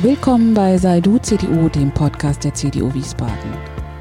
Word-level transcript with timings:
Willkommen 0.00 0.54
bei 0.54 0.78
Sei 0.78 1.00
du 1.00 1.18
CDU, 1.18 1.68
dem 1.68 1.90
Podcast 1.90 2.44
der 2.44 2.54
CDU 2.54 2.94
Wiesbaden. 2.94 3.50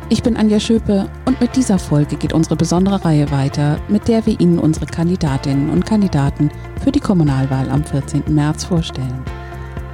Ich 0.09 0.21
bin 0.21 0.37
Anja 0.37 0.59
Schöpe 0.59 1.09
und 1.25 1.41
mit 1.41 1.55
dieser 1.55 1.79
Folge 1.79 2.17
geht 2.17 2.33
unsere 2.33 2.55
besondere 2.55 3.03
Reihe 3.03 3.31
weiter, 3.31 3.79
mit 3.87 4.07
der 4.07 4.23
wir 4.27 4.39
Ihnen 4.39 4.59
unsere 4.59 4.85
Kandidatinnen 4.85 5.71
und 5.71 5.87
Kandidaten 5.87 6.51
für 6.83 6.91
die 6.91 6.99
Kommunalwahl 6.99 7.71
am 7.71 7.83
14. 7.83 8.25
März 8.27 8.65
vorstellen. 8.65 9.23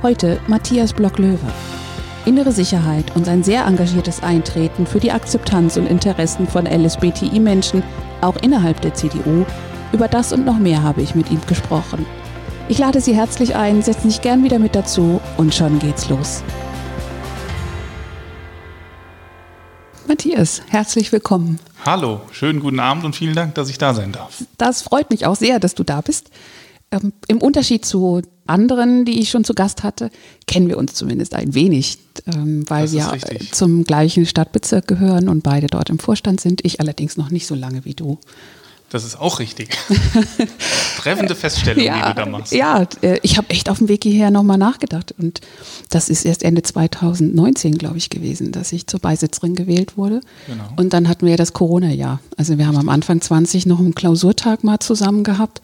Heute 0.01 0.41
Matthias 0.47 0.91
Block-Löwe. 0.91 1.39
Innere 2.25 2.51
Sicherheit 2.51 3.15
und 3.15 3.25
sein 3.25 3.41
sehr 3.41 3.65
engagiertes 3.65 4.21
Eintreten 4.23 4.85
für 4.85 4.99
die 4.99 5.13
Akzeptanz 5.13 5.77
und 5.77 5.87
Interessen 5.87 6.47
von 6.47 6.65
LSBTI-Menschen, 6.65 7.81
auch 8.19 8.35
innerhalb 8.41 8.81
der 8.81 8.93
CDU, 8.93 9.45
über 9.93 10.09
das 10.09 10.33
und 10.33 10.43
noch 10.43 10.59
mehr 10.59 10.83
habe 10.83 11.01
ich 11.01 11.15
mit 11.15 11.31
ihm 11.31 11.39
gesprochen. 11.47 12.05
Ich 12.69 12.77
lade 12.77 13.01
Sie 13.01 13.13
herzlich 13.13 13.55
ein, 13.55 13.81
setzen 13.81 14.09
sich 14.09 14.21
gern 14.21 14.43
wieder 14.45 14.57
mit 14.57 14.73
dazu 14.73 15.19
und 15.35 15.53
schon 15.53 15.79
geht's 15.79 16.07
los. 16.07 16.41
Matthias, 20.07 20.61
herzlich 20.69 21.11
willkommen. 21.11 21.59
Hallo, 21.85 22.21
schönen 22.31 22.61
guten 22.61 22.79
Abend 22.79 23.03
und 23.03 23.17
vielen 23.17 23.35
Dank, 23.35 23.55
dass 23.55 23.69
ich 23.69 23.77
da 23.77 23.93
sein 23.93 24.13
darf. 24.13 24.45
Das 24.57 24.81
freut 24.81 25.09
mich 25.09 25.25
auch 25.25 25.35
sehr, 25.35 25.59
dass 25.59 25.75
du 25.75 25.83
da 25.83 25.99
bist. 25.99 26.29
Ähm, 26.91 27.11
Im 27.27 27.39
Unterschied 27.39 27.83
zu 27.83 28.21
anderen, 28.47 29.03
die 29.03 29.19
ich 29.19 29.29
schon 29.29 29.43
zu 29.43 29.53
Gast 29.53 29.83
hatte, 29.83 30.09
kennen 30.47 30.69
wir 30.69 30.77
uns 30.77 30.93
zumindest 30.93 31.35
ein 31.35 31.53
wenig, 31.53 31.97
ähm, 32.33 32.63
weil 32.69 32.89
wir 32.93 33.11
richtig. 33.11 33.53
zum 33.53 33.83
gleichen 33.83 34.25
Stadtbezirk 34.25 34.87
gehören 34.87 35.27
und 35.27 35.43
beide 35.43 35.67
dort 35.67 35.89
im 35.89 35.99
Vorstand 35.99 36.39
sind. 36.39 36.63
Ich 36.63 36.79
allerdings 36.79 37.17
noch 37.17 37.29
nicht 37.29 37.45
so 37.45 37.55
lange 37.55 37.83
wie 37.83 37.93
du. 37.93 38.19
Das 38.93 39.03
ist 39.03 39.19
auch 39.19 39.39
richtig. 39.39 39.75
Treffende 40.99 41.33
Feststellung, 41.33 41.83
ja, 41.83 41.95
die 41.95 42.13
du 42.13 42.13
da 42.13 42.25
machst. 42.27 42.53
Ja, 42.53 42.85
äh, 43.01 43.17
ich 43.23 43.37
habe 43.37 43.49
echt 43.49 43.67
auf 43.67 43.79
dem 43.79 43.89
Weg 43.89 44.03
hierher 44.03 44.29
nochmal 44.29 44.59
nachgedacht. 44.59 45.15
Und 45.17 45.41
das 45.89 46.09
ist 46.09 46.25
erst 46.25 46.43
Ende 46.43 46.61
2019, 46.61 47.79
glaube 47.79 47.97
ich, 47.97 48.11
gewesen, 48.11 48.51
dass 48.51 48.71
ich 48.71 48.85
zur 48.85 48.99
Beisitzerin 48.99 49.55
gewählt 49.55 49.97
wurde. 49.97 50.21
Genau. 50.45 50.65
Und 50.75 50.93
dann 50.93 51.09
hatten 51.09 51.25
wir 51.25 51.37
das 51.37 51.53
Corona-Jahr. 51.53 52.19
Also 52.37 52.59
wir 52.59 52.67
haben 52.67 52.77
am 52.77 52.87
Anfang 52.87 53.19
20 53.19 53.65
noch 53.65 53.79
einen 53.79 53.95
Klausurtag 53.95 54.63
mal 54.63 54.79
zusammen 54.79 55.23
gehabt. 55.23 55.63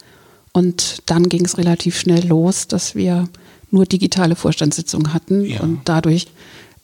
Und 0.52 1.04
dann 1.06 1.30
ging 1.30 1.46
es 1.46 1.60
relativ 1.60 2.00
schnell 2.00 2.26
los, 2.26 2.68
dass 2.68 2.96
wir 2.96 3.30
nur 3.70 3.86
digitale 3.86 4.36
Vorstandssitzungen 4.36 5.14
hatten 5.14 5.46
ja. 5.46 5.60
und 5.60 5.82
dadurch 5.86 6.26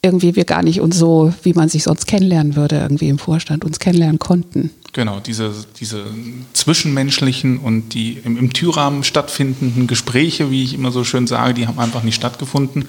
irgendwie 0.06 0.36
wir 0.36 0.45
gar 0.45 0.64
nicht 0.64 0.80
uns 0.80 0.98
so, 0.98 1.34
wie 1.44 1.53
man 1.53 1.67
sich 1.67 1.84
sonst 1.84 2.06
kennenlernen 2.06 2.56
würde, 2.56 2.78
irgendwie 2.78 3.09
im 3.09 3.17
Vorstand 3.17 3.66
uns 3.66 3.80
kennenlernen 3.80 4.20
konnten. 4.20 4.70
Genau, 4.94 5.20
diese, 5.20 5.52
diese 5.80 6.06
zwischenmenschlichen 6.53 7.58
und 7.58 7.94
die 7.94 8.22
im, 8.23 8.38
im 8.38 8.53
Türrahmen 8.53 9.03
stattfindenden 9.03 9.88
Gespräche, 9.88 10.52
wie 10.52 10.64
ich 10.64 10.73
immer 10.73 10.92
so 10.92 11.03
schön 11.03 11.28
sage, 11.28 11.53
die 11.53 11.67
haben 11.67 11.80
einfach 11.80 12.03
nicht 12.03 12.16
stattgefunden. 12.16 12.86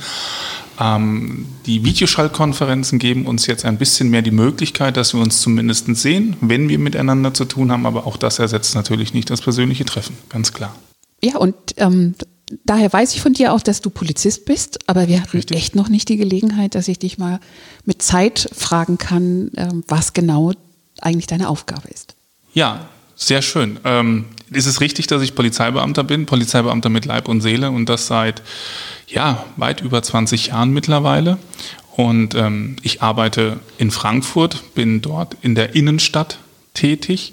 Ähm, 0.78 1.46
die 1.64 1.84
Videoschallkonferenzen 1.84 2.98
geben 2.98 3.26
uns 3.26 3.46
jetzt 3.46 3.64
ein 3.64 3.78
bisschen 3.78 4.10
mehr 4.10 4.22
die 4.22 4.30
Möglichkeit, 4.30 4.96
dass 4.96 5.14
wir 5.14 5.20
uns 5.20 5.40
zumindest 5.40 5.86
sehen, 5.96 6.36
wenn 6.40 6.68
wir 6.68 6.78
miteinander 6.78 7.34
zu 7.34 7.46
tun 7.46 7.72
haben, 7.72 7.86
aber 7.86 8.06
auch 8.06 8.18
das 8.18 8.38
ersetzt 8.38 8.74
natürlich 8.74 9.14
nicht 9.14 9.30
das 9.30 9.40
persönliche 9.40 9.84
Treffen, 9.84 10.16
ganz 10.28 10.52
klar. 10.52 10.76
Ja, 11.24 11.38
und 11.38 11.56
ähm, 11.78 12.14
daher 12.64 12.92
weiß 12.92 13.14
ich 13.14 13.20
von 13.20 13.32
dir 13.32 13.52
auch, 13.52 13.60
dass 13.60 13.80
du 13.80 13.90
Polizist 13.90 14.44
bist, 14.44 14.88
aber 14.88 15.08
wir 15.08 15.20
hatten 15.20 15.36
Richtig. 15.36 15.56
echt 15.56 15.74
noch 15.74 15.88
nicht 15.88 16.08
die 16.08 16.16
Gelegenheit, 16.16 16.74
dass 16.74 16.88
ich 16.88 16.98
dich 16.98 17.18
mal 17.18 17.40
mit 17.84 18.02
Zeit 18.02 18.48
fragen 18.52 18.98
kann, 18.98 19.50
ähm, 19.56 19.84
was 19.88 20.12
genau 20.12 20.52
eigentlich 21.00 21.26
deine 21.26 21.48
Aufgabe 21.48 21.88
ist. 21.88 22.14
Ja, 22.54 22.88
sehr 23.16 23.42
schön. 23.42 23.80
Ähm, 23.84 24.26
ist 24.50 24.66
es 24.66 24.80
richtig, 24.80 25.06
dass 25.06 25.22
ich 25.22 25.34
Polizeibeamter 25.34 26.04
bin? 26.04 26.26
Polizeibeamter 26.26 26.88
mit 26.88 27.04
Leib 27.04 27.28
und 27.28 27.40
Seele 27.40 27.70
und 27.70 27.88
das 27.88 28.06
seit 28.06 28.42
ja, 29.08 29.44
weit 29.56 29.80
über 29.80 30.02
20 30.02 30.48
Jahren 30.48 30.70
mittlerweile. 30.70 31.38
Und 31.96 32.34
ähm, 32.34 32.76
ich 32.82 33.02
arbeite 33.02 33.58
in 33.78 33.90
Frankfurt, 33.90 34.74
bin 34.74 35.00
dort 35.00 35.36
in 35.42 35.54
der 35.54 35.74
Innenstadt 35.74 36.38
tätig. 36.74 37.32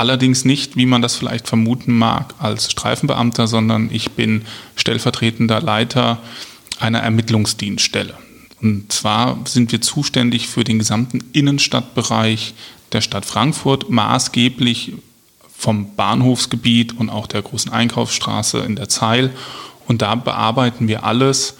Allerdings 0.00 0.46
nicht, 0.46 0.78
wie 0.78 0.86
man 0.86 1.02
das 1.02 1.16
vielleicht 1.16 1.46
vermuten 1.46 1.92
mag, 1.92 2.32
als 2.38 2.70
Streifenbeamter, 2.70 3.46
sondern 3.46 3.90
ich 3.92 4.12
bin 4.12 4.46
stellvertretender 4.74 5.60
Leiter 5.60 6.16
einer 6.78 7.00
Ermittlungsdienststelle. 7.00 8.14
Und 8.62 8.90
zwar 8.90 9.40
sind 9.44 9.72
wir 9.72 9.82
zuständig 9.82 10.48
für 10.48 10.64
den 10.64 10.78
gesamten 10.78 11.22
Innenstadtbereich 11.34 12.54
der 12.92 13.02
Stadt 13.02 13.26
Frankfurt 13.26 13.90
maßgeblich 13.90 14.94
vom 15.54 15.94
Bahnhofsgebiet 15.96 16.96
und 16.96 17.10
auch 17.10 17.26
der 17.26 17.42
großen 17.42 17.70
Einkaufsstraße 17.70 18.60
in 18.60 18.76
der 18.76 18.88
Zeil. 18.88 19.34
Und 19.86 20.00
da 20.00 20.14
bearbeiten 20.14 20.88
wir 20.88 21.04
alles, 21.04 21.58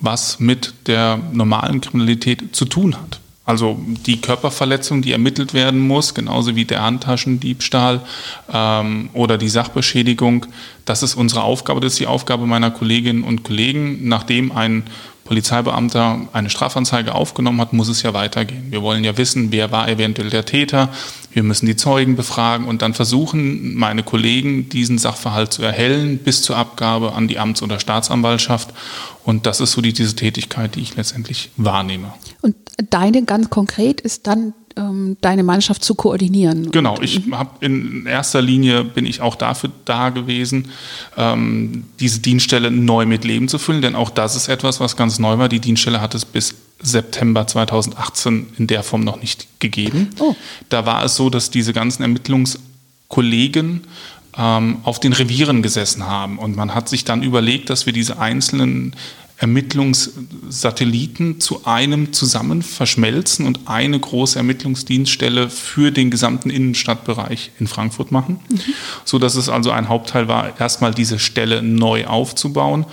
was 0.00 0.40
mit 0.40 0.74
der 0.88 1.20
normalen 1.32 1.80
Kriminalität 1.80 2.56
zu 2.56 2.64
tun 2.64 2.96
hat. 2.96 3.20
Also 3.46 3.78
die 4.04 4.20
Körperverletzung, 4.20 5.02
die 5.02 5.12
ermittelt 5.12 5.54
werden 5.54 5.80
muss, 5.80 6.14
genauso 6.14 6.56
wie 6.56 6.64
der 6.64 6.82
Handtaschendiebstahl 6.82 8.00
ähm, 8.52 9.08
oder 9.12 9.38
die 9.38 9.48
Sachbeschädigung, 9.48 10.46
das 10.84 11.04
ist 11.04 11.14
unsere 11.14 11.44
Aufgabe, 11.44 11.80
das 11.80 11.92
ist 11.92 12.00
die 12.00 12.08
Aufgabe 12.08 12.46
meiner 12.46 12.72
Kolleginnen 12.72 13.22
und 13.22 13.44
Kollegen. 13.44 14.08
Nachdem 14.08 14.50
ein 14.50 14.82
Polizeibeamter 15.26 16.28
eine 16.32 16.48
Strafanzeige 16.48 17.14
aufgenommen 17.14 17.60
hat, 17.60 17.72
muss 17.72 17.88
es 17.88 18.02
ja 18.02 18.14
weitergehen. 18.14 18.70
Wir 18.70 18.80
wollen 18.82 19.04
ja 19.04 19.18
wissen, 19.18 19.52
wer 19.52 19.70
war 19.70 19.88
eventuell 19.88 20.30
der 20.30 20.44
Täter. 20.44 20.88
Wir 21.32 21.42
müssen 21.42 21.66
die 21.66 21.76
Zeugen 21.76 22.16
befragen 22.16 22.66
und 22.66 22.80
dann 22.80 22.94
versuchen 22.94 23.74
meine 23.74 24.02
Kollegen, 24.02 24.68
diesen 24.70 24.96
Sachverhalt 24.96 25.52
zu 25.52 25.62
erhellen 25.62 26.18
bis 26.18 26.42
zur 26.42 26.56
Abgabe 26.56 27.12
an 27.12 27.28
die 27.28 27.38
Amts- 27.38 27.62
oder 27.62 27.78
Staatsanwaltschaft. 27.78 28.72
Und 29.24 29.44
das 29.44 29.60
ist 29.60 29.72
so 29.72 29.82
die, 29.82 29.92
diese 29.92 30.16
Tätigkeit, 30.16 30.76
die 30.76 30.80
ich 30.80 30.96
letztendlich 30.96 31.50
wahrnehme. 31.56 32.14
Und 32.40 32.56
deine 32.90 33.24
ganz 33.24 33.50
konkret 33.50 34.00
ist 34.00 34.26
dann 34.26 34.54
ähm, 34.76 35.16
deine 35.20 35.42
Mannschaft 35.42 35.82
zu 35.82 35.94
koordinieren. 35.94 36.70
Genau, 36.70 37.00
ich 37.00 37.22
habe 37.32 37.50
in 37.60 38.06
erster 38.06 38.42
Linie 38.42 38.84
bin 38.84 39.06
ich 39.06 39.20
auch 39.20 39.34
dafür 39.34 39.70
da 39.84 40.10
gewesen, 40.10 40.68
ähm, 41.16 41.84
diese 41.98 42.20
Dienststelle 42.20 42.70
neu 42.70 43.06
mit 43.06 43.24
Leben 43.24 43.48
zu 43.48 43.58
füllen, 43.58 43.82
denn 43.82 43.94
auch 43.94 44.10
das 44.10 44.36
ist 44.36 44.48
etwas, 44.48 44.80
was 44.80 44.96
ganz 44.96 45.18
neu 45.18 45.38
war. 45.38 45.48
Die 45.48 45.60
Dienststelle 45.60 46.00
hat 46.00 46.14
es 46.14 46.24
bis 46.24 46.54
September 46.82 47.46
2018 47.46 48.48
in 48.58 48.66
der 48.66 48.82
Form 48.82 49.02
noch 49.02 49.20
nicht 49.20 49.46
gegeben. 49.60 50.10
Oh. 50.18 50.34
Da 50.68 50.84
war 50.84 51.04
es 51.04 51.16
so, 51.16 51.30
dass 51.30 51.50
diese 51.50 51.72
ganzen 51.72 52.02
Ermittlungskollegen 52.02 53.82
ähm, 54.36 54.76
auf 54.82 55.00
den 55.00 55.14
Revieren 55.14 55.62
gesessen 55.62 56.04
haben 56.04 56.38
und 56.38 56.54
man 56.56 56.74
hat 56.74 56.88
sich 56.88 57.04
dann 57.04 57.22
überlegt, 57.22 57.70
dass 57.70 57.86
wir 57.86 57.92
diese 57.92 58.18
einzelnen 58.18 58.94
Ermittlungssatelliten 59.38 61.40
zu 61.40 61.66
einem 61.66 62.12
zusammen 62.12 62.62
verschmelzen 62.62 63.46
und 63.46 63.60
eine 63.66 64.00
große 64.00 64.38
Ermittlungsdienststelle 64.38 65.50
für 65.50 65.90
den 65.90 66.10
gesamten 66.10 66.48
Innenstadtbereich 66.48 67.50
in 67.58 67.66
Frankfurt 67.66 68.12
machen, 68.12 68.40
mhm. 68.48 68.60
so 69.04 69.18
dass 69.18 69.34
es 69.34 69.48
also 69.48 69.70
ein 69.70 69.88
Hauptteil 69.88 70.28
war, 70.28 70.58
erstmal 70.58 70.94
diese 70.94 71.18
Stelle 71.18 71.62
neu 71.62 72.06
aufzubauen 72.06 72.86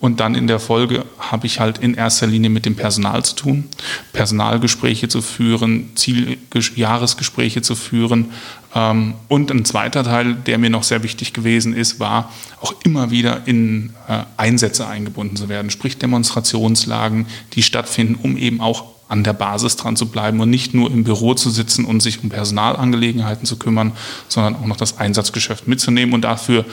und 0.00 0.20
dann 0.20 0.34
in 0.34 0.46
der 0.46 0.58
Folge 0.58 1.04
habe 1.18 1.46
ich 1.46 1.60
halt 1.60 1.78
in 1.78 1.94
erster 1.94 2.26
Linie 2.26 2.48
mit 2.48 2.64
dem 2.64 2.74
Personal 2.74 3.22
zu 3.22 3.36
tun, 3.36 3.68
Personalgespräche 4.14 5.08
zu 5.08 5.20
führen, 5.20 5.90
Zieljahresgespräche 5.94 7.60
zu 7.60 7.74
führen. 7.74 8.32
Ähm, 8.74 9.14
und 9.28 9.50
ein 9.50 9.64
zweiter 9.64 10.04
Teil, 10.04 10.34
der 10.34 10.58
mir 10.58 10.70
noch 10.70 10.82
sehr 10.82 11.02
wichtig 11.02 11.32
gewesen 11.32 11.74
ist, 11.74 12.00
war 12.00 12.32
auch 12.60 12.74
immer 12.84 13.10
wieder 13.10 13.46
in 13.46 13.92
äh, 14.08 14.22
Einsätze 14.36 14.86
eingebunden 14.86 15.36
zu 15.36 15.48
werden, 15.48 15.70
sprich 15.70 15.98
Demonstrationslagen, 15.98 17.26
die 17.54 17.62
stattfinden, 17.62 18.16
um 18.22 18.36
eben 18.36 18.60
auch 18.60 18.84
an 19.08 19.24
der 19.24 19.32
Basis 19.32 19.74
dran 19.74 19.96
zu 19.96 20.06
bleiben 20.06 20.38
und 20.38 20.50
nicht 20.50 20.72
nur 20.72 20.88
im 20.88 21.02
Büro 21.02 21.34
zu 21.34 21.50
sitzen 21.50 21.84
und 21.84 22.00
sich 22.00 22.22
um 22.22 22.28
Personalangelegenheiten 22.28 23.44
zu 23.44 23.56
kümmern, 23.56 23.90
sondern 24.28 24.54
auch 24.54 24.66
noch 24.66 24.76
das 24.76 24.98
Einsatzgeschäft 24.98 25.66
mitzunehmen. 25.66 26.14
Und 26.14 26.22
dafür 26.22 26.64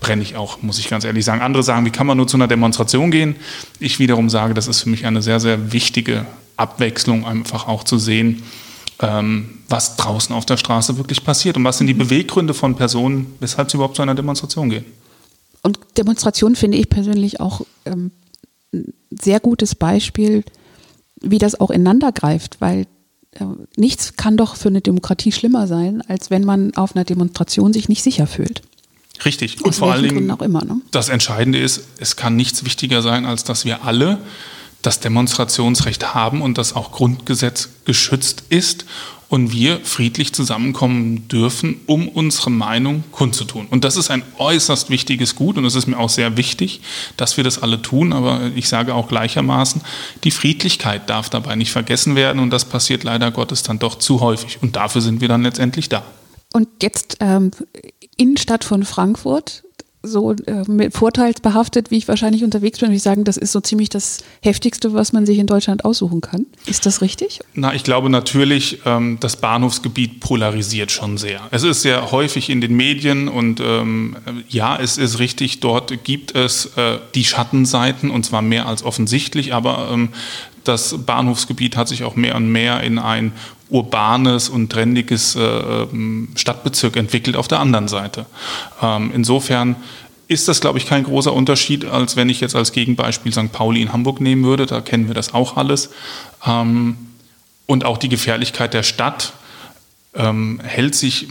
brenne 0.00 0.20
ich 0.20 0.36
auch, 0.36 0.60
muss 0.60 0.78
ich 0.78 0.90
ganz 0.90 1.04
ehrlich 1.04 1.24
sagen. 1.24 1.40
Andere 1.40 1.62
sagen, 1.62 1.86
wie 1.86 1.90
kann 1.90 2.06
man 2.06 2.18
nur 2.18 2.26
zu 2.26 2.36
einer 2.36 2.48
Demonstration 2.48 3.10
gehen? 3.10 3.34
Ich 3.80 3.98
wiederum 3.98 4.28
sage, 4.28 4.52
das 4.52 4.68
ist 4.68 4.82
für 4.82 4.90
mich 4.90 5.06
eine 5.06 5.22
sehr, 5.22 5.40
sehr 5.40 5.72
wichtige 5.72 6.26
Abwechslung, 6.58 7.24
einfach 7.24 7.66
auch 7.66 7.82
zu 7.82 7.96
sehen, 7.96 8.42
ähm, 9.00 9.58
was 9.68 9.96
draußen 9.96 10.34
auf 10.34 10.46
der 10.46 10.56
Straße 10.56 10.96
wirklich 10.96 11.24
passiert 11.24 11.56
und 11.56 11.64
was 11.64 11.78
sind 11.78 11.86
die 11.86 11.94
Beweggründe 11.94 12.54
von 12.54 12.76
Personen, 12.76 13.34
weshalb 13.40 13.70
sie 13.70 13.76
überhaupt 13.76 13.96
zu 13.96 14.02
einer 14.02 14.14
Demonstration 14.14 14.70
gehen. 14.70 14.84
Und 15.62 15.78
Demonstration 15.96 16.56
finde 16.56 16.78
ich 16.78 16.88
persönlich 16.88 17.40
auch 17.40 17.62
ähm, 17.84 18.12
ein 18.72 18.92
sehr 19.10 19.40
gutes 19.40 19.74
Beispiel 19.74 20.44
wie 21.20 21.38
das 21.38 21.58
auch 21.60 21.70
ineinander 21.70 22.12
greift, 22.12 22.60
weil 22.60 22.86
äh, 23.32 23.44
nichts 23.76 24.16
kann 24.16 24.36
doch 24.36 24.56
für 24.56 24.68
eine 24.68 24.80
Demokratie 24.80 25.32
schlimmer 25.32 25.66
sein, 25.66 26.02
als 26.08 26.30
wenn 26.30 26.44
man 26.44 26.74
auf 26.76 26.94
einer 26.94 27.04
Demonstration 27.04 27.72
sich 27.72 27.88
nicht 27.88 28.02
sicher 28.02 28.26
fühlt. 28.26 28.62
Richtig. 29.24 29.64
Und 29.64 29.74
vor 29.74 29.92
allen 29.92 30.02
Dingen, 30.02 30.30
auch 30.30 30.42
immer, 30.42 30.64
ne? 30.64 30.80
das 30.90 31.08
Entscheidende 31.08 31.58
ist, 31.58 31.84
es 31.98 32.16
kann 32.16 32.36
nichts 32.36 32.64
wichtiger 32.64 33.00
sein, 33.00 33.24
als 33.24 33.44
dass 33.44 33.64
wir 33.64 33.84
alle 33.84 34.18
das 34.86 35.00
Demonstrationsrecht 35.00 36.14
haben 36.14 36.40
und 36.42 36.58
das 36.58 36.76
auch 36.76 36.92
Grundgesetz 36.92 37.70
geschützt 37.84 38.44
ist 38.50 38.86
und 39.28 39.52
wir 39.52 39.80
friedlich 39.80 40.32
zusammenkommen 40.32 41.26
dürfen, 41.26 41.80
um 41.86 42.08
unsere 42.08 42.50
Meinung 42.50 43.02
kundzutun. 43.10 43.66
Und 43.68 43.82
das 43.82 43.96
ist 43.96 44.10
ein 44.10 44.22
äußerst 44.38 44.88
wichtiges 44.88 45.34
Gut 45.34 45.58
und 45.58 45.64
es 45.64 45.74
ist 45.74 45.88
mir 45.88 45.98
auch 45.98 46.08
sehr 46.08 46.36
wichtig, 46.36 46.80
dass 47.16 47.36
wir 47.36 47.42
das 47.42 47.60
alle 47.60 47.82
tun. 47.82 48.12
Aber 48.12 48.52
ich 48.54 48.68
sage 48.68 48.94
auch 48.94 49.08
gleichermaßen, 49.08 49.82
die 50.22 50.30
Friedlichkeit 50.30 51.10
darf 51.10 51.28
dabei 51.28 51.56
nicht 51.56 51.72
vergessen 51.72 52.14
werden 52.14 52.38
und 52.40 52.50
das 52.50 52.64
passiert 52.64 53.02
leider 53.02 53.32
Gottes 53.32 53.64
dann 53.64 53.80
doch 53.80 53.96
zu 53.96 54.20
häufig. 54.20 54.58
Und 54.62 54.76
dafür 54.76 55.00
sind 55.00 55.20
wir 55.20 55.28
dann 55.28 55.42
letztendlich 55.42 55.88
da. 55.88 56.04
Und 56.52 56.68
jetzt 56.80 57.16
ähm, 57.18 57.50
Innenstadt 58.16 58.62
von 58.62 58.84
Frankfurt, 58.84 59.64
so 60.06 60.32
äh, 60.32 60.90
vorteilsbehaftet, 60.90 61.90
wie 61.90 61.98
ich 61.98 62.08
wahrscheinlich 62.08 62.44
unterwegs 62.44 62.78
bin, 62.78 62.88
würde 62.88 62.96
ich 62.96 63.02
sagen, 63.02 63.24
das 63.24 63.36
ist 63.36 63.52
so 63.52 63.60
ziemlich 63.60 63.88
das 63.88 64.24
Heftigste, 64.42 64.92
was 64.94 65.12
man 65.12 65.26
sich 65.26 65.38
in 65.38 65.46
Deutschland 65.46 65.84
aussuchen 65.84 66.20
kann. 66.20 66.46
Ist 66.66 66.86
das 66.86 67.00
richtig? 67.00 67.40
Na, 67.54 67.74
ich 67.74 67.84
glaube 67.84 68.10
natürlich, 68.10 68.80
ähm, 68.84 69.18
das 69.20 69.36
Bahnhofsgebiet 69.36 70.20
polarisiert 70.20 70.90
schon 70.90 71.18
sehr. 71.18 71.40
Es 71.50 71.62
ist 71.62 71.82
sehr 71.82 72.10
häufig 72.12 72.50
in 72.50 72.60
den 72.60 72.76
Medien 72.76 73.28
und 73.28 73.60
ähm, 73.60 74.16
ja, 74.48 74.78
es 74.78 74.98
ist 74.98 75.18
richtig, 75.18 75.60
dort 75.60 76.04
gibt 76.04 76.34
es 76.34 76.66
äh, 76.76 76.98
die 77.14 77.24
Schattenseiten 77.24 78.10
und 78.10 78.24
zwar 78.24 78.42
mehr 78.42 78.66
als 78.66 78.82
offensichtlich, 78.82 79.54
aber 79.54 79.90
ähm, 79.92 80.10
das 80.68 80.96
Bahnhofsgebiet 81.04 81.76
hat 81.76 81.88
sich 81.88 82.04
auch 82.04 82.16
mehr 82.16 82.36
und 82.36 82.50
mehr 82.50 82.80
in 82.82 82.98
ein 82.98 83.32
urbanes 83.68 84.48
und 84.48 84.70
trendiges 84.70 85.34
äh, 85.34 85.40
ähm, 85.40 86.28
Stadtbezirk 86.36 86.96
entwickelt 86.96 87.36
auf 87.36 87.48
der 87.48 87.60
anderen 87.60 87.88
Seite. 87.88 88.26
Ähm, 88.80 89.10
insofern 89.14 89.76
ist 90.28 90.48
das, 90.48 90.60
glaube 90.60 90.78
ich, 90.78 90.86
kein 90.86 91.04
großer 91.04 91.32
Unterschied, 91.32 91.84
als 91.84 92.16
wenn 92.16 92.28
ich 92.28 92.40
jetzt 92.40 92.54
als 92.54 92.72
Gegenbeispiel 92.72 93.32
St. 93.32 93.52
Pauli 93.52 93.82
in 93.82 93.92
Hamburg 93.92 94.20
nehmen 94.20 94.44
würde. 94.44 94.66
Da 94.66 94.80
kennen 94.80 95.08
wir 95.08 95.14
das 95.14 95.34
auch 95.34 95.56
alles. 95.56 95.90
Ähm, 96.44 96.96
und 97.66 97.84
auch 97.84 97.98
die 97.98 98.08
Gefährlichkeit 98.08 98.74
der 98.74 98.82
Stadt 98.82 99.32
ähm, 100.16 100.60
hält 100.62 100.94
sich, 100.94 101.28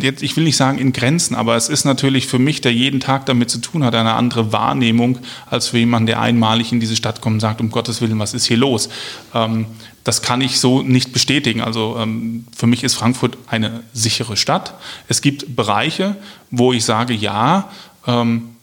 jetzt, 0.00 0.22
ich 0.22 0.36
will 0.36 0.44
nicht 0.44 0.56
sagen 0.56 0.78
in 0.78 0.92
Grenzen, 0.92 1.34
aber 1.34 1.56
es 1.56 1.68
ist 1.68 1.84
natürlich 1.84 2.26
für 2.26 2.38
mich, 2.38 2.60
der 2.60 2.72
jeden 2.72 3.00
Tag 3.00 3.26
damit 3.26 3.50
zu 3.50 3.58
tun 3.58 3.84
hat, 3.84 3.94
eine 3.94 4.14
andere 4.14 4.52
Wahrnehmung, 4.52 5.18
als 5.48 5.68
für 5.68 5.78
jemanden, 5.78 6.06
der 6.06 6.20
einmalig 6.20 6.72
in 6.72 6.80
diese 6.80 6.96
Stadt 6.96 7.20
kommt 7.20 7.34
und 7.34 7.40
sagt, 7.40 7.60
um 7.60 7.70
Gottes 7.70 8.00
Willen, 8.00 8.18
was 8.18 8.34
ist 8.34 8.46
hier 8.46 8.56
los? 8.56 8.88
Ähm, 9.34 9.66
das 10.04 10.22
kann 10.22 10.40
ich 10.40 10.60
so 10.60 10.82
nicht 10.82 11.12
bestätigen. 11.12 11.60
Also 11.60 11.96
ähm, 11.98 12.46
für 12.56 12.66
mich 12.66 12.84
ist 12.84 12.94
Frankfurt 12.94 13.36
eine 13.46 13.82
sichere 13.92 14.36
Stadt. 14.36 14.74
Es 15.08 15.20
gibt 15.20 15.54
Bereiche, 15.54 16.16
wo 16.50 16.72
ich 16.72 16.84
sage, 16.84 17.14
ja, 17.14 17.70
ähm, 18.06 18.56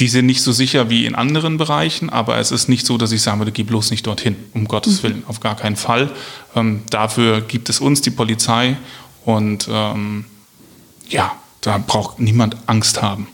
die 0.00 0.08
sind 0.08 0.26
nicht 0.26 0.42
so 0.42 0.50
sicher 0.50 0.90
wie 0.90 1.06
in 1.06 1.14
anderen 1.14 1.58
Bereichen, 1.58 2.10
aber 2.10 2.38
es 2.38 2.50
ist 2.50 2.68
nicht 2.68 2.86
so, 2.86 2.98
dass 2.98 3.12
ich 3.12 3.22
sagen 3.22 3.38
würde, 3.38 3.52
geh 3.52 3.62
bloß 3.62 3.90
nicht 3.90 4.06
dorthin, 4.06 4.36
um 4.54 4.66
Gottes 4.66 4.98
mhm. 4.98 5.02
Willen, 5.02 5.22
auf 5.28 5.40
gar 5.40 5.56
keinen 5.56 5.76
Fall. 5.76 6.10
Ähm, 6.56 6.82
dafür 6.90 7.42
gibt 7.42 7.68
es 7.68 7.80
uns, 7.80 8.00
die 8.00 8.10
Polizei, 8.10 8.76
und 9.24 9.68
ähm, 9.70 10.24
ja, 11.08 11.32
da 11.60 11.78
braucht 11.78 12.20
niemand 12.20 12.56
Angst 12.66 13.02
haben. 13.02 13.28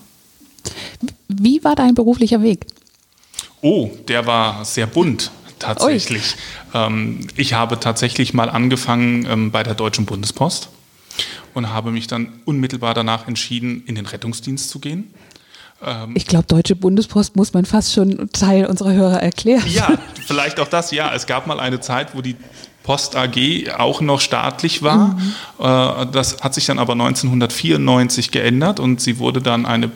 Wie 1.28 1.62
war 1.64 1.76
dein 1.76 1.94
beruflicher 1.94 2.42
Weg? 2.42 2.66
Oh, 3.60 3.90
der 4.08 4.26
war 4.26 4.64
sehr 4.64 4.86
bunt 4.86 5.30
tatsächlich. 5.58 6.36
Ähm, 6.74 7.26
ich 7.36 7.54
habe 7.54 7.80
tatsächlich 7.80 8.34
mal 8.34 8.50
angefangen 8.50 9.26
ähm, 9.26 9.50
bei 9.50 9.62
der 9.62 9.74
Deutschen 9.74 10.06
Bundespost 10.06 10.68
und 11.54 11.70
habe 11.70 11.92
mich 11.92 12.06
dann 12.06 12.40
unmittelbar 12.44 12.94
danach 12.94 13.26
entschieden, 13.26 13.84
in 13.86 13.94
den 13.94 14.06
Rettungsdienst 14.06 14.68
zu 14.68 14.80
gehen. 14.80 15.14
Ähm, 15.82 16.14
ich 16.14 16.26
glaube, 16.26 16.46
Deutsche 16.46 16.76
Bundespost 16.76 17.36
muss 17.36 17.52
man 17.52 17.64
fast 17.64 17.92
schon 17.92 18.30
Teil 18.32 18.66
unserer 18.66 18.92
Hörer 18.92 19.22
erklären. 19.22 19.64
Ja, 19.68 19.98
vielleicht 20.26 20.60
auch 20.60 20.68
das. 20.68 20.90
Ja, 20.90 21.12
es 21.14 21.26
gab 21.26 21.46
mal 21.46 21.60
eine 21.60 21.80
Zeit, 21.80 22.14
wo 22.14 22.22
die 22.22 22.36
Post 22.82 23.16
AG 23.16 23.36
auch 23.76 24.00
noch 24.00 24.20
staatlich 24.20 24.82
war. 24.82 25.08
Mhm. 25.08 25.32
Äh, 25.58 26.06
das 26.12 26.42
hat 26.42 26.54
sich 26.54 26.66
dann 26.66 26.78
aber 26.78 26.92
1994 26.92 28.30
geändert 28.30 28.80
und 28.80 29.00
sie 29.00 29.18
wurde 29.18 29.42
dann 29.42 29.66
eine 29.66 29.90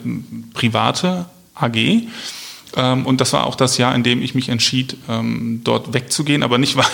private 0.53 1.25
AG. 1.55 2.03
Ähm, 2.75 3.05
und 3.05 3.21
das 3.21 3.33
war 3.33 3.47
auch 3.47 3.55
das 3.55 3.77
Jahr, 3.77 3.95
in 3.95 4.03
dem 4.03 4.21
ich 4.21 4.35
mich 4.35 4.49
entschied, 4.49 4.97
ähm, 5.09 5.61
dort 5.63 5.93
wegzugehen, 5.93 6.43
aber 6.43 6.57
nicht, 6.57 6.75
weil, 6.77 6.85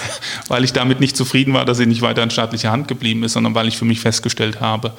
weil 0.47 0.63
ich 0.63 0.73
damit 0.73 0.99
nicht 0.99 1.17
zufrieden 1.17 1.53
war, 1.53 1.65
dass 1.65 1.77
sie 1.77 1.85
nicht 1.85 2.01
weiter 2.01 2.23
in 2.23 2.29
staatlicher 2.29 2.71
Hand 2.71 2.87
geblieben 2.87 3.23
ist, 3.23 3.33
sondern 3.33 3.55
weil 3.55 3.67
ich 3.67 3.77
für 3.77 3.85
mich 3.85 3.99
festgestellt 3.99 4.61
habe, 4.61 4.93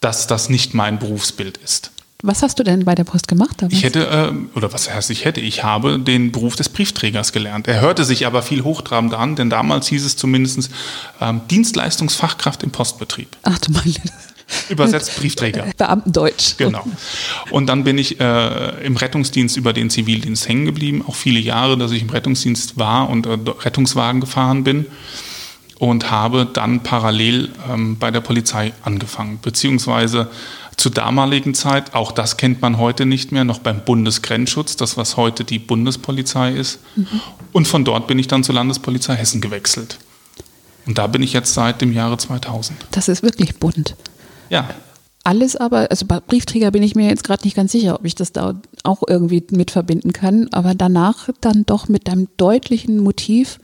dass 0.00 0.26
das 0.26 0.48
nicht 0.48 0.74
mein 0.74 0.98
Berufsbild 0.98 1.58
ist. 1.58 1.90
Was 2.26 2.42
hast 2.42 2.58
du 2.58 2.62
denn 2.62 2.86
bei 2.86 2.94
der 2.94 3.04
Post 3.04 3.28
gemacht 3.28 3.56
damals? 3.58 3.74
Ich 3.74 3.84
hätte, 3.84 4.06
äh, 4.06 4.56
oder 4.56 4.72
was 4.72 4.90
heißt 4.90 5.10
ich 5.10 5.26
hätte, 5.26 5.42
ich 5.42 5.62
habe 5.62 5.98
den 5.98 6.32
Beruf 6.32 6.56
des 6.56 6.70
Briefträgers 6.70 7.32
gelernt. 7.32 7.68
Er 7.68 7.82
hörte 7.82 8.02
sich 8.06 8.26
aber 8.26 8.40
viel 8.40 8.64
hochtrabender 8.64 9.18
an, 9.18 9.36
denn 9.36 9.50
damals 9.50 9.88
hieß 9.88 10.06
es 10.06 10.16
zumindest 10.16 10.70
ähm, 11.20 11.42
Dienstleistungsfachkraft 11.50 12.62
im 12.62 12.70
Postbetrieb. 12.70 13.28
Ach 13.42 13.58
du 13.58 13.72
meine. 13.72 13.92
Übersetzt 14.70 15.16
Briefträger. 15.16 15.66
Beamtendeutsch. 15.76 16.56
Genau. 16.56 16.86
Und 17.50 17.66
dann 17.66 17.84
bin 17.84 17.98
ich 17.98 18.18
äh, 18.20 18.84
im 18.86 18.96
Rettungsdienst 18.96 19.58
über 19.58 19.74
den 19.74 19.90
Zivildienst 19.90 20.48
hängen 20.48 20.64
geblieben. 20.64 21.04
Auch 21.06 21.16
viele 21.16 21.40
Jahre, 21.40 21.76
dass 21.76 21.92
ich 21.92 22.00
im 22.00 22.10
Rettungsdienst 22.10 22.78
war 22.78 23.10
und 23.10 23.26
äh, 23.26 23.36
Rettungswagen 23.60 24.22
gefahren 24.22 24.64
bin. 24.64 24.86
Und 25.78 26.10
habe 26.10 26.46
dann 26.50 26.82
parallel 26.82 27.50
ähm, 27.70 27.98
bei 27.98 28.10
der 28.10 28.20
Polizei 28.20 28.72
angefangen. 28.82 29.40
Beziehungsweise 29.42 30.30
zur 30.76 30.92
damaligen 30.92 31.54
Zeit, 31.54 31.94
auch 31.94 32.12
das 32.12 32.36
kennt 32.36 32.62
man 32.62 32.78
heute 32.78 33.06
nicht 33.06 33.32
mehr, 33.32 33.44
noch 33.44 33.58
beim 33.58 33.84
Bundesgrenzschutz, 33.84 34.76
das 34.76 34.96
was 34.96 35.16
heute 35.16 35.44
die 35.44 35.58
Bundespolizei 35.58 36.52
ist. 36.52 36.80
Mhm. 36.96 37.20
Und 37.52 37.68
von 37.68 37.84
dort 37.84 38.06
bin 38.06 38.18
ich 38.18 38.28
dann 38.28 38.44
zur 38.44 38.54
Landespolizei 38.54 39.14
Hessen 39.14 39.40
gewechselt. 39.40 39.98
Und 40.86 40.98
da 40.98 41.06
bin 41.06 41.22
ich 41.22 41.32
jetzt 41.32 41.54
seit 41.54 41.80
dem 41.80 41.92
Jahre 41.92 42.18
2000. 42.18 42.78
Das 42.90 43.08
ist 43.08 43.22
wirklich 43.22 43.56
bunt. 43.56 43.96
Ja. 44.50 44.68
Alles 45.22 45.56
aber, 45.56 45.90
also 45.90 46.04
bei 46.04 46.20
Briefträger 46.20 46.70
bin 46.70 46.82
ich 46.82 46.94
mir 46.94 47.08
jetzt 47.08 47.24
gerade 47.24 47.44
nicht 47.44 47.56
ganz 47.56 47.72
sicher, 47.72 47.94
ob 47.94 48.04
ich 48.04 48.14
das 48.14 48.32
da 48.32 48.60
auch 48.82 49.02
irgendwie 49.08 49.42
mit 49.52 49.70
verbinden 49.70 50.12
kann, 50.12 50.48
aber 50.52 50.74
danach 50.74 51.30
dann 51.40 51.64
doch 51.64 51.88
mit 51.88 52.10
einem 52.10 52.28
deutlichen 52.36 52.98
Motiv 52.98 53.58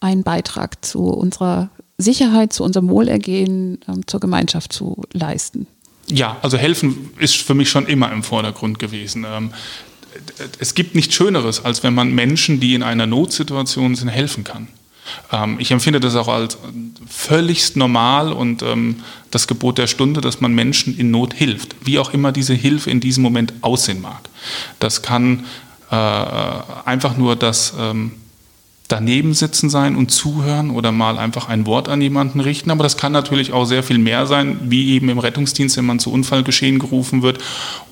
einen 0.00 0.24
Beitrag 0.24 0.84
zu 0.84 1.04
unserer 1.04 1.70
Sicherheit, 1.98 2.52
zu 2.52 2.64
unserem 2.64 2.88
Wohlergehen, 2.88 3.78
ähm, 3.88 4.06
zur 4.06 4.20
Gemeinschaft 4.20 4.72
zu 4.72 5.02
leisten. 5.12 5.68
Ja, 6.08 6.36
also 6.42 6.56
helfen 6.56 7.10
ist 7.18 7.36
für 7.36 7.54
mich 7.54 7.68
schon 7.68 7.86
immer 7.86 8.12
im 8.12 8.22
Vordergrund 8.22 8.78
gewesen. 8.78 9.26
Ähm, 9.28 9.52
es 10.58 10.74
gibt 10.74 10.94
nichts 10.94 11.14
Schöneres, 11.14 11.64
als 11.64 11.82
wenn 11.82 11.94
man 11.94 12.14
Menschen, 12.14 12.60
die 12.60 12.74
in 12.74 12.82
einer 12.82 13.06
Notsituation 13.06 13.94
sind, 13.94 14.08
helfen 14.08 14.44
kann. 14.44 14.68
Ähm, 15.32 15.56
ich 15.58 15.70
empfinde 15.70 16.00
das 16.00 16.16
auch 16.16 16.28
als 16.28 16.58
völligst 17.08 17.76
normal 17.76 18.32
und 18.32 18.62
ähm, 18.62 19.02
das 19.30 19.46
Gebot 19.46 19.78
der 19.78 19.86
Stunde, 19.86 20.20
dass 20.20 20.40
man 20.40 20.54
Menschen 20.54 20.96
in 20.96 21.10
Not 21.10 21.34
hilft, 21.34 21.76
wie 21.84 21.98
auch 21.98 22.12
immer 22.12 22.32
diese 22.32 22.54
Hilfe 22.54 22.90
in 22.90 23.00
diesem 23.00 23.22
Moment 23.22 23.52
aussehen 23.60 24.00
mag. 24.00 24.28
Das 24.78 25.02
kann 25.02 25.44
äh, 25.90 25.94
einfach 25.94 27.16
nur 27.16 27.36
das 27.36 27.74
daneben 28.88 29.34
sitzen 29.34 29.68
sein 29.68 29.96
und 29.96 30.10
zuhören 30.10 30.70
oder 30.70 30.92
mal 30.92 31.18
einfach 31.18 31.48
ein 31.48 31.66
Wort 31.66 31.88
an 31.88 32.00
jemanden 32.00 32.40
richten. 32.40 32.70
Aber 32.70 32.82
das 32.82 32.96
kann 32.96 33.12
natürlich 33.12 33.52
auch 33.52 33.64
sehr 33.64 33.82
viel 33.82 33.98
mehr 33.98 34.26
sein, 34.26 34.58
wie 34.64 34.90
eben 34.92 35.08
im 35.08 35.18
Rettungsdienst, 35.18 35.76
wenn 35.76 35.86
man 35.86 35.98
zu 35.98 36.12
Unfallgeschehen 36.12 36.78
gerufen 36.78 37.22
wird 37.22 37.38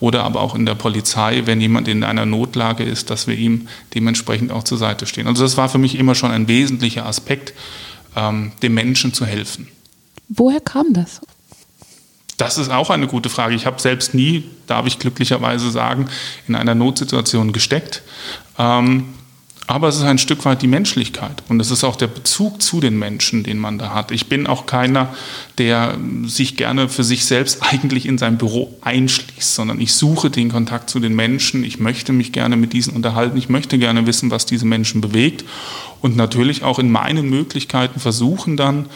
oder 0.00 0.22
aber 0.24 0.40
auch 0.40 0.54
in 0.54 0.66
der 0.66 0.74
Polizei, 0.74 1.42
wenn 1.46 1.60
jemand 1.60 1.88
in 1.88 2.04
einer 2.04 2.26
Notlage 2.26 2.84
ist, 2.84 3.10
dass 3.10 3.26
wir 3.26 3.36
ihm 3.36 3.68
dementsprechend 3.94 4.52
auch 4.52 4.64
zur 4.64 4.78
Seite 4.78 5.06
stehen. 5.06 5.26
Also 5.26 5.42
das 5.42 5.56
war 5.56 5.68
für 5.68 5.78
mich 5.78 5.98
immer 5.98 6.14
schon 6.14 6.30
ein 6.30 6.48
wesentlicher 6.48 7.06
Aspekt, 7.06 7.54
ähm, 8.16 8.52
dem 8.62 8.74
Menschen 8.74 9.12
zu 9.12 9.26
helfen. 9.26 9.68
Woher 10.28 10.60
kam 10.60 10.92
das? 10.92 11.20
Das 12.36 12.58
ist 12.58 12.70
auch 12.70 12.90
eine 12.90 13.06
gute 13.06 13.28
Frage. 13.28 13.54
Ich 13.54 13.66
habe 13.66 13.80
selbst 13.80 14.14
nie, 14.14 14.44
darf 14.66 14.86
ich 14.86 14.98
glücklicherweise 14.98 15.70
sagen, 15.70 16.08
in 16.48 16.54
einer 16.54 16.74
Notsituation 16.74 17.52
gesteckt. 17.52 18.02
Ähm, 18.58 19.14
aber 19.66 19.88
es 19.88 19.96
ist 19.96 20.02
ein 20.02 20.18
Stück 20.18 20.44
weit 20.44 20.60
die 20.60 20.66
Menschlichkeit 20.66 21.42
und 21.48 21.58
es 21.58 21.70
ist 21.70 21.84
auch 21.84 21.96
der 21.96 22.06
Bezug 22.06 22.60
zu 22.60 22.80
den 22.80 22.98
Menschen, 22.98 23.44
den 23.44 23.58
man 23.58 23.78
da 23.78 23.94
hat. 23.94 24.10
Ich 24.10 24.28
bin 24.28 24.46
auch 24.46 24.66
keiner, 24.66 25.14
der 25.56 25.96
sich 26.26 26.56
gerne 26.56 26.88
für 26.88 27.04
sich 27.04 27.24
selbst 27.24 27.62
eigentlich 27.70 28.06
in 28.06 28.18
sein 28.18 28.36
Büro 28.36 28.76
einschließt, 28.82 29.54
sondern 29.54 29.80
ich 29.80 29.94
suche 29.94 30.28
den 30.28 30.50
Kontakt 30.50 30.90
zu 30.90 31.00
den 31.00 31.14
Menschen. 31.14 31.64
Ich 31.64 31.80
möchte 31.80 32.12
mich 32.12 32.32
gerne 32.32 32.56
mit 32.56 32.72
diesen 32.74 32.94
unterhalten. 32.94 33.38
Ich 33.38 33.48
möchte 33.48 33.78
gerne 33.78 34.06
wissen, 34.06 34.30
was 34.30 34.44
diese 34.44 34.66
Menschen 34.66 35.00
bewegt 35.00 35.44
und 36.04 36.16
natürlich 36.16 36.62
auch 36.62 36.78
in 36.78 36.92
meinen 36.92 37.30
Möglichkeiten 37.30 37.98
versuchen 37.98 38.58
dann 38.58 38.90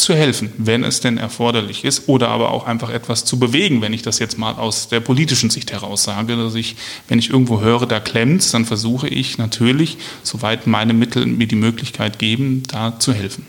zu 0.00 0.14
helfen, 0.14 0.52
wenn 0.58 0.84
es 0.84 1.00
denn 1.00 1.18
erforderlich 1.18 1.84
ist, 1.84 2.08
oder 2.08 2.28
aber 2.28 2.50
auch 2.50 2.66
einfach 2.66 2.90
etwas 2.90 3.24
zu 3.24 3.38
bewegen, 3.38 3.82
wenn 3.82 3.92
ich 3.92 4.02
das 4.02 4.18
jetzt 4.18 4.38
mal 4.38 4.54
aus 4.54 4.88
der 4.88 5.00
politischen 5.00 5.50
Sicht 5.50 5.72
heraus 5.72 6.04
sage, 6.04 6.36
dass 6.36 6.54
ich, 6.54 6.76
wenn 7.08 7.18
ich 7.18 7.30
irgendwo 7.30 7.60
höre, 7.60 7.86
da 7.86 8.00
klemmt 8.00 8.40
dann 8.52 8.64
versuche 8.64 9.08
ich 9.08 9.38
natürlich, 9.38 9.98
soweit 10.22 10.66
meine 10.66 10.94
Mittel 10.94 11.26
mir 11.26 11.46
die 11.46 11.56
Möglichkeit 11.56 12.18
geben, 12.18 12.62
da 12.68 12.98
zu 12.98 13.12
helfen. 13.12 13.46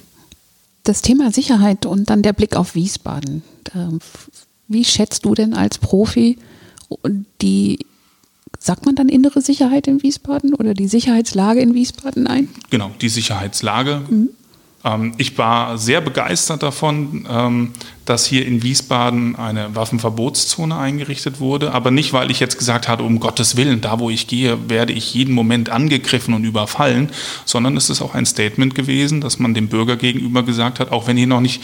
Das 0.84 1.02
Thema 1.02 1.32
Sicherheit 1.32 1.86
und 1.86 2.10
dann 2.10 2.24
der 2.24 2.34
Blick 2.34 2.56
auf 2.56 2.76
Wiesbaden. 2.76 3.44
Wie 4.68 4.86
schätzt 4.86 5.26
du 5.26 5.36
denn 5.36 5.54
als 5.54 5.78
Profi 5.78 6.38
die, 7.42 7.80
sagt 8.60 8.86
man 8.86 8.96
dann 8.96 9.08
innere 9.08 9.42
Sicherheit 9.42 9.88
in 9.88 10.04
Wiesbaden 10.04 10.54
oder 10.54 10.74
die 10.74 10.88
Sicherheitslage 10.88 11.62
in 11.62 11.74
Wiesbaden 11.74 12.28
ein? 12.28 12.50
Genau, 12.70 12.92
die 13.00 13.10
Sicherheitslage. 13.10 14.02
Mhm 14.10 14.30
ich 15.18 15.38
war 15.38 15.78
sehr 15.78 16.02
begeistert 16.02 16.64
davon, 16.64 17.28
ähm, 17.30 17.74
dass 18.06 18.26
hier 18.26 18.48
in 18.48 18.64
Wiesbaden 18.64 19.36
eine 19.36 19.76
Waffenverbotszone 19.76 20.76
eingerichtet 20.76 21.40
wurde, 21.40 21.72
aber 21.72 21.92
nicht, 21.92 22.14
weil 22.14 22.32
ich 22.32 22.40
jetzt 22.40 22.58
gesagt 22.58 22.88
hatte, 22.88 23.04
um 23.04 23.20
Gottes 23.20 23.56
Willen, 23.58 23.82
da 23.82 24.00
wo 24.00 24.10
ich 24.10 24.26
gehe, 24.26 24.70
werde 24.70 24.94
ich 24.94 25.14
jeden 25.14 25.36
Moment 25.36 25.70
angegriffen 25.70 26.34
und 26.34 26.46
überfallen, 26.46 27.12
sondern 27.46 27.78
es 27.78 27.92
ist 27.92 28.02
auch 28.02 28.16
ein 28.16 28.26
Statement 28.26 28.74
gewesen, 28.74 29.22
dass 29.22 29.38
man 29.38 29.54
dem 29.54 29.68
Bürger 29.68 29.98
gegenüber 29.98 30.42
gesagt 30.42 30.80
hat, 30.80 30.92
auch 30.92 31.06
wenn 31.06 31.16
hier 31.16 31.28
noch 31.28 31.42
nicht 31.42 31.62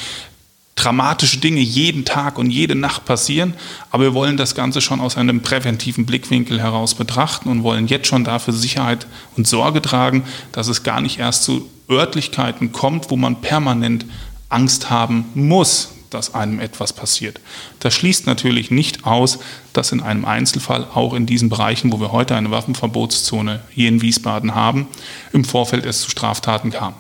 dramatische 0.88 1.40
Dinge 1.40 1.60
jeden 1.60 2.06
Tag 2.06 2.40
und 2.40 2.50
jede 2.50 2.74
Nacht 2.74 3.04
passieren, 3.04 3.56
aber 3.92 4.04
wir 4.04 4.14
wollen 4.14 4.38
das 4.38 4.56
Ganze 4.56 4.80
schon 4.80 5.02
aus 5.02 5.18
einem 5.18 5.42
präventiven 5.42 6.06
Blickwinkel 6.06 6.62
heraus 6.62 6.96
betrachten 6.96 7.50
und 7.50 7.64
wollen 7.64 7.88
jetzt 7.88 8.08
schon 8.08 8.24
dafür 8.24 8.54
Sicherheit 8.54 9.06
und 9.36 9.48
Sorge 9.48 9.82
tragen, 9.82 10.24
dass 10.54 10.70
es 10.70 10.84
gar 10.84 11.02
nicht 11.02 11.20
erst 11.20 11.44
zu 11.44 11.70
Örtlichkeiten 11.90 12.72
kommt, 12.72 13.12
wo 13.12 13.18
man 13.18 13.42
permanent 13.42 14.06
Angst 14.48 14.90
haben 14.90 15.26
muss, 15.34 15.90
dass 16.10 16.34
einem 16.34 16.62
etwas 16.62 16.94
passiert. 16.94 17.42
Das 17.82 17.94
schließt 17.94 18.26
natürlich 18.26 18.72
nicht 18.72 19.06
aus, 19.06 19.40
dass 19.74 19.92
in 19.92 20.02
einem 20.02 20.24
Einzelfall 20.24 20.88
auch 20.94 21.14
in 21.14 21.26
diesen 21.26 21.50
Bereichen, 21.50 21.92
wo 21.92 22.00
wir 22.00 22.14
heute 22.14 22.34
eine 22.38 22.50
Waffenverbotszone 22.50 23.60
hier 23.72 23.90
in 23.90 24.02
Wiesbaden 24.02 24.56
haben, 24.56 24.88
im 25.34 25.44
Vorfeld 25.44 25.86
es 25.86 26.00
zu 26.00 26.10
Straftaten 26.10 26.72
kam. 26.72 26.94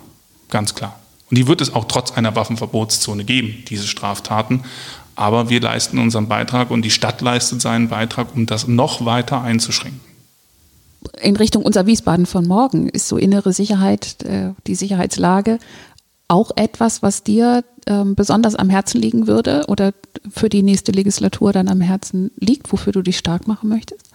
Ganz 0.49 0.75
klar. 0.75 0.99
Und 1.29 1.37
die 1.37 1.47
wird 1.47 1.61
es 1.61 1.73
auch 1.73 1.85
trotz 1.85 2.11
einer 2.11 2.35
Waffenverbotszone 2.35 3.23
geben, 3.23 3.63
diese 3.67 3.87
Straftaten. 3.87 4.63
Aber 5.15 5.49
wir 5.49 5.59
leisten 5.59 5.97
unseren 5.97 6.27
Beitrag 6.27 6.71
und 6.71 6.83
die 6.83 6.91
Stadt 6.91 7.21
leistet 7.21 7.61
seinen 7.61 7.89
Beitrag, 7.89 8.35
um 8.35 8.45
das 8.45 8.67
noch 8.67 9.03
weiter 9.03 9.41
einzuschränken. 9.41 9.99
In 11.21 11.35
Richtung 11.35 11.63
unser 11.63 11.85
Wiesbaden 11.85 12.25
von 12.25 12.47
morgen 12.47 12.89
ist 12.89 13.07
so 13.07 13.17
innere 13.17 13.53
Sicherheit, 13.53 14.23
äh, 14.23 14.53
die 14.67 14.75
Sicherheitslage 14.75 15.59
auch 16.27 16.51
etwas, 16.55 17.01
was 17.01 17.23
dir 17.23 17.63
ähm, 17.87 18.15
besonders 18.15 18.55
am 18.55 18.69
Herzen 18.69 18.99
liegen 18.99 19.27
würde 19.27 19.65
oder 19.67 19.93
für 20.29 20.49
die 20.49 20.63
nächste 20.63 20.91
Legislatur 20.91 21.53
dann 21.53 21.69
am 21.69 21.81
Herzen 21.81 22.31
liegt, 22.37 22.71
wofür 22.71 22.91
du 22.93 23.01
dich 23.01 23.17
stark 23.17 23.47
machen 23.47 23.69
möchtest? 23.69 24.06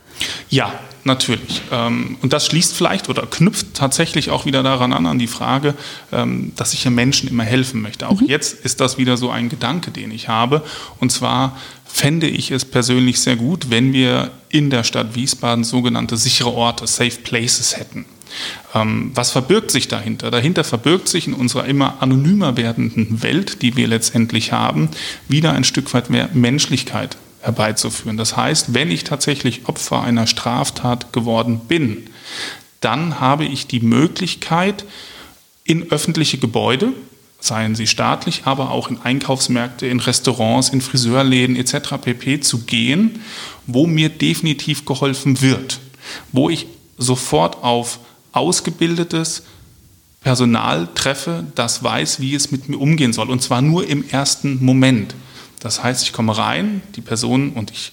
Ja, 0.51 0.73
natürlich. 1.05 1.63
Ähm, 1.71 2.17
und 2.23 2.33
das 2.33 2.47
schließt 2.47 2.75
vielleicht 2.75 3.09
oder 3.09 3.27
knüpft 3.27 3.75
tatsächlich 3.75 4.31
auch 4.31 4.47
wieder 4.47 4.63
daran 4.63 4.93
an, 4.93 5.07
an 5.07 5.19
die 5.19 5.27
Frage, 5.27 5.75
ähm, 6.13 6.53
dass 6.57 6.75
ich 6.75 6.85
ja 6.85 6.91
Menschen 6.91 7.29
immer 7.29 7.45
helfen 7.45 7.81
möchte. 7.81 8.09
Auch 8.09 8.21
mhm. 8.21 8.29
jetzt 8.29 8.65
ist 8.65 8.81
das 8.81 8.99
wieder 8.99 9.17
so 9.17 9.31
ein 9.31 9.49
Gedanke, 9.49 9.91
den 9.91 10.11
ich 10.11 10.29
habe. 10.29 10.63
Und 11.01 11.11
zwar 11.11 11.57
fände 11.85 12.29
ich 12.29 12.51
es 12.51 12.65
persönlich 12.65 13.21
sehr 13.21 13.37
gut, 13.37 13.71
wenn 13.71 13.93
wir 13.93 14.31
in 14.49 14.71
der 14.71 14.85
Stadt 14.85 15.15
Wiesbaden 15.15 15.65
sogenannte 15.65 16.17
sichere 16.17 16.53
Orte, 16.53 16.87
Safe 16.87 17.19
Places 17.23 17.77
hätten. 17.77 18.07
Ähm, 18.75 19.11
was 19.15 19.31
verbirgt 19.31 19.71
sich 19.71 19.89
dahinter? 19.89 20.31
Dahinter 20.31 20.65
verbirgt 20.65 21.09
sich 21.09 21.27
in 21.27 21.35
unserer 21.35 21.67
immer 21.67 22.01
anonymer 22.01 22.57
werdenden 22.57 23.23
Welt, 23.23 23.63
die 23.63 23.77
wir 23.77 23.89
letztendlich 23.89 24.53
haben, 24.53 24.89
wieder 25.29 25.53
ein 25.53 25.65
Stück 25.65 25.93
weit 25.93 26.09
mehr 26.11 26.31
Menschlichkeit 26.33 27.17
herbeizuführen. 27.43 28.17
Das 28.17 28.37
heißt, 28.37 28.75
wenn 28.75 28.91
ich 28.91 29.05
tatsächlich 29.05 29.69
Opfer 29.69 30.03
einer 30.03 30.27
Straftat 30.27 31.13
geworden 31.13 31.61
bin, 31.69 32.09
dann 32.81 33.21
habe 33.21 33.45
ich 33.45 33.67
die 33.67 33.81
Möglichkeit, 33.81 34.85
in 35.65 35.91
öffentliche 35.91 36.39
Gebäude, 36.39 36.93
seien 37.41 37.75
sie 37.75 37.87
staatlich, 37.87 38.43
aber 38.45 38.71
auch 38.71 38.89
in 38.89 39.01
Einkaufsmärkte, 39.01 39.87
in 39.87 40.01
Restaurants, 40.01 40.69
in 40.71 40.81
Friseurläden 40.81 41.57
etc. 41.57 41.95
pp. 42.01 42.41
zu 42.41 42.63
gehen, 42.63 43.23
wo 43.67 43.87
mir 43.87 44.09
definitiv 44.09 44.85
geholfen 44.85 45.41
wird, 45.41 45.81
wo 46.31 46.51
ich 46.51 46.67
sofort 46.99 47.63
auf 47.63 47.99
ausgebildetes 48.33 49.45
Personal 50.21 50.89
treffe, 50.95 51.45
das 51.57 51.83
weiß, 51.83 52.21
wie 52.21 52.35
es 52.35 52.53
mit 52.53 52.69
mir 52.69 52.79
umgehen 52.79 53.13
soll, 53.13 53.29
und 53.29 53.43
zwar 53.43 53.61
nur 53.61 53.89
im 53.89 54.09
ersten 54.09 54.65
Moment. 54.65 55.15
Das 55.63 55.81
heißt, 55.81 56.03
ich 56.03 56.13
komme 56.13 56.37
rein, 56.37 56.83
die 56.97 57.01
Person, 57.01 57.51
und 57.51 57.71
ich 57.71 57.93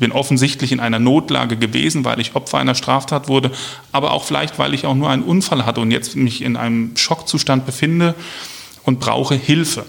bin 0.00 0.10
offensichtlich 0.10 0.72
in 0.72 0.80
einer 0.80 0.98
Notlage 0.98 1.56
gewesen, 1.56 2.04
weil 2.04 2.18
ich 2.18 2.34
Opfer 2.34 2.58
einer 2.58 2.74
Straftat 2.74 3.28
wurde, 3.28 3.52
aber 3.92 4.10
auch 4.10 4.24
vielleicht, 4.24 4.58
weil 4.58 4.74
ich 4.74 4.86
auch 4.86 4.96
nur 4.96 5.08
einen 5.08 5.22
Unfall 5.22 5.64
hatte 5.64 5.80
und 5.80 5.92
jetzt 5.92 6.16
mich 6.16 6.42
in 6.42 6.56
einem 6.56 6.96
Schockzustand 6.96 7.64
befinde 7.64 8.16
und 8.82 8.98
brauche 8.98 9.36
Hilfe. 9.36 9.86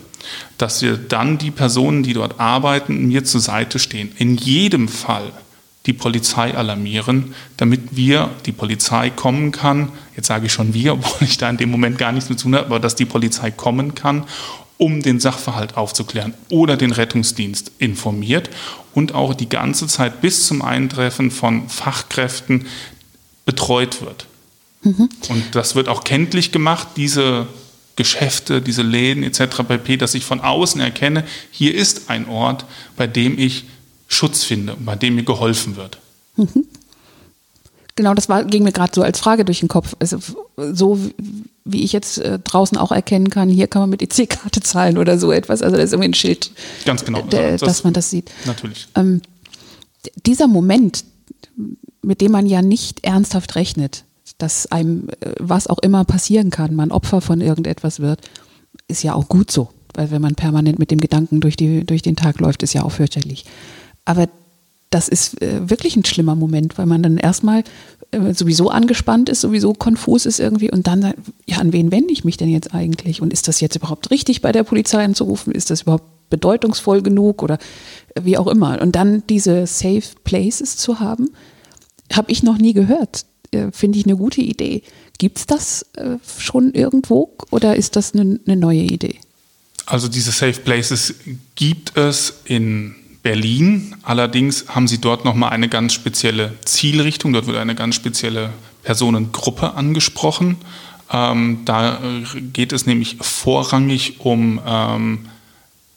Dass 0.59 0.83
wir 0.83 0.95
dann 0.95 1.39
die 1.39 1.50
Personen, 1.50 2.03
die 2.03 2.13
dort 2.13 2.39
arbeiten, 2.39 3.07
mir 3.07 3.24
zur 3.24 3.41
Seite 3.41 3.79
stehen. 3.79 4.12
In 4.19 4.38
jedem 4.38 4.88
Fall 4.88 5.31
die 5.88 5.93
Polizei 5.93 6.55
alarmieren, 6.55 7.33
damit 7.55 7.95
wir, 7.95 8.29
die 8.45 8.51
Polizei 8.51 9.09
kommen 9.09 9.51
kann, 9.51 9.91
jetzt 10.15 10.27
sage 10.27 10.45
ich 10.45 10.53
schon 10.53 10.75
wir, 10.75 10.93
obwohl 10.93 11.27
ich 11.27 11.39
da 11.39 11.50
in 11.50 11.57
dem 11.57 11.71
Moment 11.71 11.97
gar 11.97 12.12
nichts 12.12 12.29
mit 12.29 12.38
zu 12.38 12.43
tun 12.43 12.55
habe, 12.55 12.67
aber 12.67 12.79
dass 12.79 12.93
die 12.93 13.05
Polizei 13.05 13.50
kommen 13.50 13.95
kann 13.95 14.25
um 14.77 15.01
den 15.01 15.19
Sachverhalt 15.19 15.75
aufzuklären 15.75 16.34
oder 16.50 16.77
den 16.77 16.91
Rettungsdienst 16.91 17.72
informiert 17.79 18.50
und 18.93 19.13
auch 19.13 19.34
die 19.34 19.50
ganze 19.50 19.88
Zeit 19.88 20.22
bis 20.22 20.48
zum 20.48 20.62
Eintreffen 20.62 21.31
von 21.31 21.69
Fachkräften 21.69 22.67
betreut 23.46 24.01
wird. 24.01 24.27
Mhm. 24.84 25.10
Und 25.29 25.43
das 25.53 25.75
wird 25.75 25.89
auch 25.89 26.03
kenntlich 26.03 26.51
gemacht, 26.51 26.89
diese 26.96 27.48
Geschäfte, 27.96 28.62
diese 28.62 28.84
Läden 28.84 29.24
etc. 29.24 29.63
pp., 29.67 29.98
dass 29.98 30.13
ich 30.13 30.24
von 30.24 30.39
außen 30.39 30.79
erkenne, 30.79 31.24
hier 31.51 31.74
ist 31.74 32.10
ein 32.10 32.27
Ort, 32.27 32.65
bei 32.96 33.07
dem 33.07 33.39
ich 33.39 33.65
Schutz 34.07 34.43
finde, 34.43 34.77
bei 34.79 34.96
dem 34.96 35.15
mir 35.15 35.24
geholfen 35.24 35.75
wird. 35.75 35.98
Mhm. 36.36 36.65
Genau, 37.98 38.13
das 38.13 38.30
war, 38.30 38.46
ging 38.46 38.63
mir 38.63 38.72
gerade 38.72 38.92
so 38.94 39.01
als 39.01 39.20
Frage 39.20 39.44
durch 39.44 39.60
den 39.60 39.70
Kopf. 39.70 39.96
Also, 40.00 40.20
so 40.56 41.00
wie 41.66 41.84
ich 41.84 41.92
jetzt 41.94 42.20
äh, 42.20 42.38
draußen 42.38 42.77
auch 42.77 42.92
erkennen 42.92 43.32
kann, 43.32 43.50
hier 43.50 43.68
kann 43.68 43.82
man 43.82 43.89
mit 43.89 44.04
EC-Karte 44.04 44.62
zahlen 44.62 45.00
oder 45.00 45.18
so 45.18 45.32
etwas. 45.32 45.63
Also 45.63 45.75
da 45.75 45.82
ist 45.82 45.94
irgendwie 45.94 46.10
ein 46.10 46.13
Schild, 46.13 46.51
Ganz 46.86 47.04
genau, 47.04 47.24
der, 47.24 47.54
das, 47.54 47.62
dass 47.62 47.84
man 47.84 47.94
das 47.94 48.12
sieht. 48.12 48.32
Natürlich. 48.46 48.88
Ähm, 48.96 49.22
dieser 50.27 50.48
Moment, 50.48 51.04
mit 52.04 52.22
dem 52.22 52.32
man 52.32 52.46
ja 52.46 52.62
nicht 52.62 53.04
ernsthaft 53.04 53.56
rechnet, 53.56 54.06
dass 54.38 54.72
einem 54.72 55.10
äh, 55.20 55.32
was 55.39 55.66
auch 55.66 55.80
immer 55.80 56.06
passieren 56.06 56.51
kann, 56.51 56.75
man 56.75 56.92
Opfer 56.92 57.20
von 57.20 57.42
irgendetwas 57.42 58.00
wird, 58.00 58.22
ist 58.88 59.04
ja 59.04 59.16
auch 59.16 59.27
gut 59.27 59.50
so. 59.50 59.70
Weil 59.96 60.12
wenn 60.12 60.22
man 60.22 60.36
permanent 60.36 60.77
mit 60.77 60.92
dem 60.92 61.00
Gedanken 61.00 61.42
durch, 61.42 61.58
die, 61.58 61.84
durch 61.84 62.04
den 62.04 62.16
Tag 62.16 62.39
läuft, 62.39 62.62
ist 62.62 62.74
ja 62.74 62.84
auch 62.84 62.92
fürchterlich. 62.92 63.46
Aber 64.06 64.30
das 64.89 65.08
ist 65.08 65.41
äh, 65.41 65.70
wirklich 65.70 65.96
ein 65.96 66.06
schlimmer 66.06 66.36
Moment, 66.36 66.77
weil 66.77 66.86
man 66.86 67.03
dann 67.03 67.17
erstmal 67.17 67.63
äh, 68.12 68.34
sowieso 68.34 68.70
angespannt 68.70 69.29
ist, 69.29 69.41
sowieso 69.41 69.74
konfus 69.74 70.25
ist 70.25 70.39
irgendwie 70.39 70.72
und 70.72 70.88
dann, 70.88 71.13
ja, 71.46 71.58
an 71.58 71.74
wen 71.74 71.91
wende 71.91 72.13
ich 72.13 72.24
mich 72.24 72.38
denn 72.38 72.50
jetzt 72.50 72.74
eigentlich? 72.74 73.22
Und 73.22 73.34
ist 73.34 73.48
das 73.48 73.60
jetzt 73.60 73.75
überhaupt 73.75 74.12
richtig, 74.12 74.41
bei 74.41 74.51
der 74.51 74.63
Polizei 74.63 75.03
anzurufen? 75.03 75.53
Ist 75.53 75.70
das 75.70 75.82
überhaupt 75.82 76.29
bedeutungsvoll 76.29 77.01
genug 77.01 77.44
oder 77.44 77.58
wie 78.20 78.38
auch 78.38 78.48
immer? 78.48 78.82
Und 78.82 78.96
dann 78.96 79.24
diese 79.27 79.67
Safe 79.67 80.03
Places 80.24 80.77
zu 80.77 81.00
haben, 81.00 81.29
habe 82.13 82.32
ich 82.32 82.44
noch 82.44 82.58
nie 82.58 82.74
gehört. 82.74 83.25
Äh, 83.51 83.72
Finde 83.72 84.00
ich 84.00 84.06
eine 84.06 84.15
gute 84.15 84.41
Idee. 84.41 84.84
Gibt 85.17 85.39
es 85.39 85.46
das 85.46 85.86
äh, 85.96 86.17
schon 86.38 86.74
irgendwo 86.74 87.34
oder 87.51 87.75
ist 87.75 87.96
das 87.96 88.13
eine 88.13 88.39
ne 88.46 88.56
neue 88.56 88.84
Idee? 88.84 89.15
Also 89.86 90.08
diese 90.08 90.32
Safe 90.32 90.60
Places 90.62 91.13
gibt 91.56 91.98
es 91.98 92.41
in 92.46 92.96
Berlin. 93.27 93.93
Allerdings 94.03 94.69
haben 94.69 94.88
sie 94.88 95.01
dort 95.01 95.25
nochmal 95.25 95.50
eine 95.50 95.67
ganz 95.67 95.91
spezielle 95.93 96.53
Zielrichtung. 96.63 97.34
Dort 97.34 97.46
wird 97.46 97.57
eine 97.57 97.75
ganz 97.75 97.96
spezielle 97.96 98.51
Personengruppe 98.84 99.74
angesprochen. 99.74 100.55
Ähm, 101.12 101.60
da 101.65 101.96
äh, 101.96 102.41
geht 102.53 102.72
es 102.72 102.86
nämlich 102.86 103.17
vorrangig 103.19 104.22
um 104.22 104.62
ähm, 104.65 105.25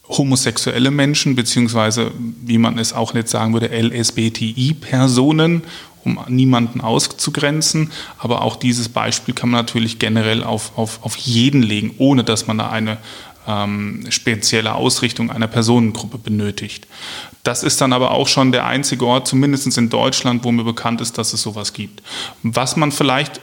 homosexuelle 0.09 0.91
Menschen, 0.91 1.35
beziehungsweise, 1.35 2.11
wie 2.43 2.57
man 2.57 2.77
es 2.77 2.91
auch 2.91 3.15
jetzt 3.15 3.31
sagen 3.31 3.53
würde, 3.53 3.69
LSBTI-Personen, 3.71 5.63
um 6.03 6.19
niemanden 6.27 6.81
auszugrenzen. 6.81 7.91
Aber 8.17 8.41
auch 8.41 8.57
dieses 8.57 8.89
Beispiel 8.89 9.33
kann 9.33 9.51
man 9.51 9.61
natürlich 9.61 9.99
generell 9.99 10.43
auf, 10.43 10.77
auf, 10.77 10.99
auf 11.03 11.15
jeden 11.15 11.63
legen, 11.63 11.95
ohne 11.97 12.25
dass 12.25 12.47
man 12.47 12.57
da 12.57 12.69
eine 12.71 12.97
ähm, 13.47 14.05
spezielle 14.09 14.75
Ausrichtung 14.75 15.31
einer 15.31 15.47
Personengruppe 15.47 16.17
benötigt. 16.17 16.87
Das 17.43 17.63
ist 17.63 17.81
dann 17.81 17.93
aber 17.93 18.11
auch 18.11 18.27
schon 18.27 18.51
der 18.51 18.65
einzige 18.65 19.05
Ort, 19.05 19.27
zumindest 19.27 19.77
in 19.77 19.89
Deutschland, 19.89 20.43
wo 20.43 20.51
mir 20.51 20.63
bekannt 20.63 21.01
ist, 21.01 21.17
dass 21.17 21.33
es 21.33 21.41
sowas 21.41 21.73
gibt. 21.73 22.03
Was 22.43 22.75
man 22.75 22.91
vielleicht 22.91 23.41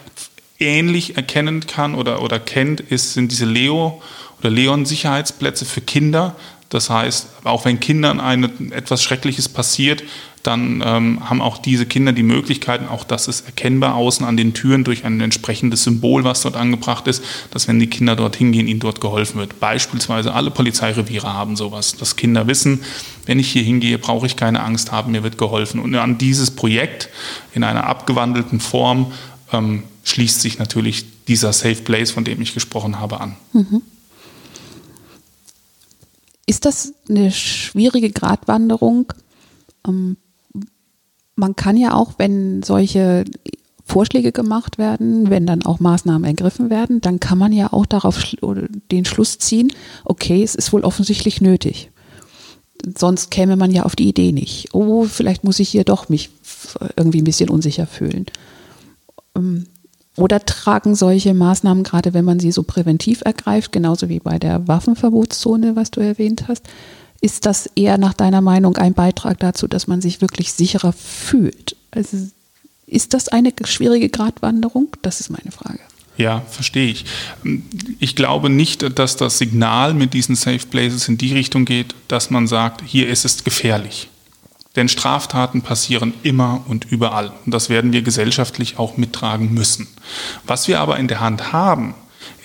ähnlich 0.59 1.17
erkennen 1.17 1.67
kann 1.67 1.95
oder, 1.95 2.23
oder 2.23 2.38
kennt, 2.38 2.81
ist, 2.81 3.14
sind 3.14 3.33
diese 3.33 3.47
Leo- 3.47 4.02
oder 4.40 4.50
Leon-Sicherheitsplätze 4.50 5.64
für 5.64 5.81
Kinder. 5.81 6.37
Das 6.69 6.90
heißt, 6.90 7.28
auch 7.45 7.64
wenn 7.64 7.81
Kindern 7.81 8.21
eine, 8.21 8.50
etwas 8.71 9.02
Schreckliches 9.02 9.49
passiert, 9.49 10.02
dann 10.42 10.83
ähm, 10.85 11.28
haben 11.28 11.40
auch 11.40 11.59
diese 11.59 11.87
Kinder 11.87 12.12
die 12.12 12.23
Möglichkeiten, 12.23 12.87
auch 12.87 13.04
das 13.04 13.28
ist 13.28 13.47
erkennbar 13.47 13.95
außen 13.95 14.25
an 14.25 14.37
den 14.37 14.54
Türen 14.54 14.85
durch 14.85 15.04
ein 15.04 15.21
entsprechendes 15.21 15.85
Symbol, 15.85 16.25
was 16.25 16.42
dort 16.42 16.57
angebracht 16.57 17.07
ist, 17.07 17.23
dass 17.50 17.68
wenn 17.68 17.78
die 17.78 17.88
Kinder 17.88 18.16
dorthin 18.16 18.52
gehen, 18.52 18.68
ihnen 18.68 18.80
dort 18.80 19.00
geholfen 19.00 19.38
wird. 19.38 19.61
Beispielsweise 19.61 20.35
alle 20.35 20.50
Polizeireviere 20.50 21.33
haben 21.33 21.57
sowas, 21.57 21.97
dass 21.97 22.16
Kinder 22.16 22.47
wissen, 22.47 22.80
wenn 23.26 23.38
ich 23.38 23.50
hier 23.50 23.62
hingehe, 23.62 23.99
brauche 23.99 24.26
ich 24.26 24.37
keine 24.37 24.62
Angst 24.62 24.92
haben, 24.92 25.12
mir 25.12 25.23
wird 25.23 25.38
geholfen. 25.38 25.80
Und 25.80 25.95
an 25.95 26.18
dieses 26.18 26.50
Projekt 26.50 27.09
in 27.54 27.64
einer 27.64 27.85
abgewandelten 27.85 28.61
Form 28.61 29.12
ähm, 29.52 29.83
schließt 30.04 30.40
sich 30.40 30.59
natürlich 30.59 31.04
dieser 31.26 31.52
Safe 31.52 31.76
Place, 31.76 32.11
von 32.11 32.25
dem 32.25 32.40
ich 32.40 32.54
gesprochen 32.54 32.99
habe, 33.00 33.21
an. 33.21 33.37
Mhm. 33.52 33.83
Ist 36.47 36.64
das 36.64 36.95
eine 37.09 37.30
schwierige 37.30 38.11
Gratwanderung? 38.11 39.12
Ähm, 39.87 40.16
man 41.38 41.57
kann 41.57 41.76
ja 41.76 41.95
auch, 41.95 42.14
wenn 42.18 42.62
solche 42.62 43.25
Vorschläge 43.85 44.33
gemacht 44.33 44.76
werden, 44.76 45.30
wenn 45.30 45.47
dann 45.47 45.64
auch 45.64 45.80
Maßnahmen 45.80 46.25
ergriffen 46.25 46.68
werden, 46.68 47.00
dann 47.00 47.21
kann 47.21 47.38
man 47.38 47.52
ja 47.52 47.73
auch 47.73 47.87
darauf 47.87 48.23
den 48.90 49.04
Schluss 49.04 49.38
ziehen, 49.38 49.73
okay, 50.04 50.42
es 50.42 50.54
ist 50.54 50.73
wohl 50.73 50.85
offensichtlich 50.85 51.40
nötig. 51.40 51.90
Sonst 52.97 53.30
käme 53.30 53.57
man 53.57 53.71
ja 53.71 53.85
auf 53.85 53.97
die 53.97 54.09
Idee 54.09 54.33
nicht. 54.33 54.75
Oh, 54.75 55.04
vielleicht 55.04 55.42
muss 55.42 55.59
ich 55.59 55.68
hier 55.71 55.85
doch 55.85 56.09
mich 56.09 56.30
irgendwie 56.97 57.23
ein 57.23 57.25
bisschen 57.25 57.50
unsicher 57.50 57.87
fühlen. 57.87 58.26
Ähm, 59.35 59.66
oder 60.16 60.45
tragen 60.45 60.95
solche 60.95 61.33
Maßnahmen, 61.33 61.85
gerade 61.85 62.12
wenn 62.12 62.25
man 62.25 62.40
sie 62.40 62.52
so 62.52 62.64
präventiv 62.64 63.23
ergreift, 63.25 63.73
genauso 63.73 64.09
wie 64.09 64.18
bei 64.18 64.38
der 64.38 64.66
Waffenverbotszone, 64.66 65.76
was 65.76 65.92
du 65.92 66.00
erwähnt 66.00 66.49
hast, 66.49 66.68
ist 67.20 67.46
das 67.46 67.66
eher 67.75 67.98
nach 67.98 68.14
deiner 68.14 68.40
Meinung 68.40 68.76
ein 68.76 68.94
Beitrag 68.94 69.38
dazu, 69.40 69.66
dass 69.66 69.87
man 69.87 70.00
sich 70.00 70.20
wirklich 70.20 70.52
sicherer 70.52 70.92
fühlt? 70.92 71.76
Also 71.90 72.28
ist 72.87 73.14
das 73.14 73.28
eine 73.28 73.52
schwierige 73.64 74.08
Gratwanderung? 74.08 74.88
Das 75.02 75.20
ist 75.20 75.30
meine 75.30 75.50
Frage. 75.50 75.80
Ja, 76.16 76.42
verstehe 76.50 76.90
ich. 76.90 77.04
Ich 78.00 78.16
glaube 78.16 78.50
nicht, 78.50 78.98
dass 78.98 79.16
das 79.16 79.38
Signal 79.38 79.94
mit 79.94 80.14
diesen 80.14 80.34
Safe 80.34 80.66
Places 80.66 81.08
in 81.08 81.16
die 81.16 81.32
Richtung 81.32 81.64
geht, 81.64 81.94
dass 82.08 82.30
man 82.30 82.48
sagt, 82.48 82.82
hier 82.84 83.08
ist 83.08 83.25
es 83.25 83.44
gefährlich. 83.44 84.08
Denn 84.75 84.88
Straftaten 84.88 85.62
passieren 85.62 86.12
immer 86.22 86.64
und 86.66 86.90
überall. 86.90 87.32
Und 87.46 87.52
das 87.52 87.68
werden 87.68 87.92
wir 87.92 88.02
gesellschaftlich 88.02 88.78
auch 88.78 88.96
mittragen 88.96 89.54
müssen. 89.54 89.87
Was 90.44 90.66
wir 90.66 90.80
aber 90.80 90.98
in 90.98 91.08
der 91.08 91.20
Hand 91.20 91.52
haben, 91.52 91.94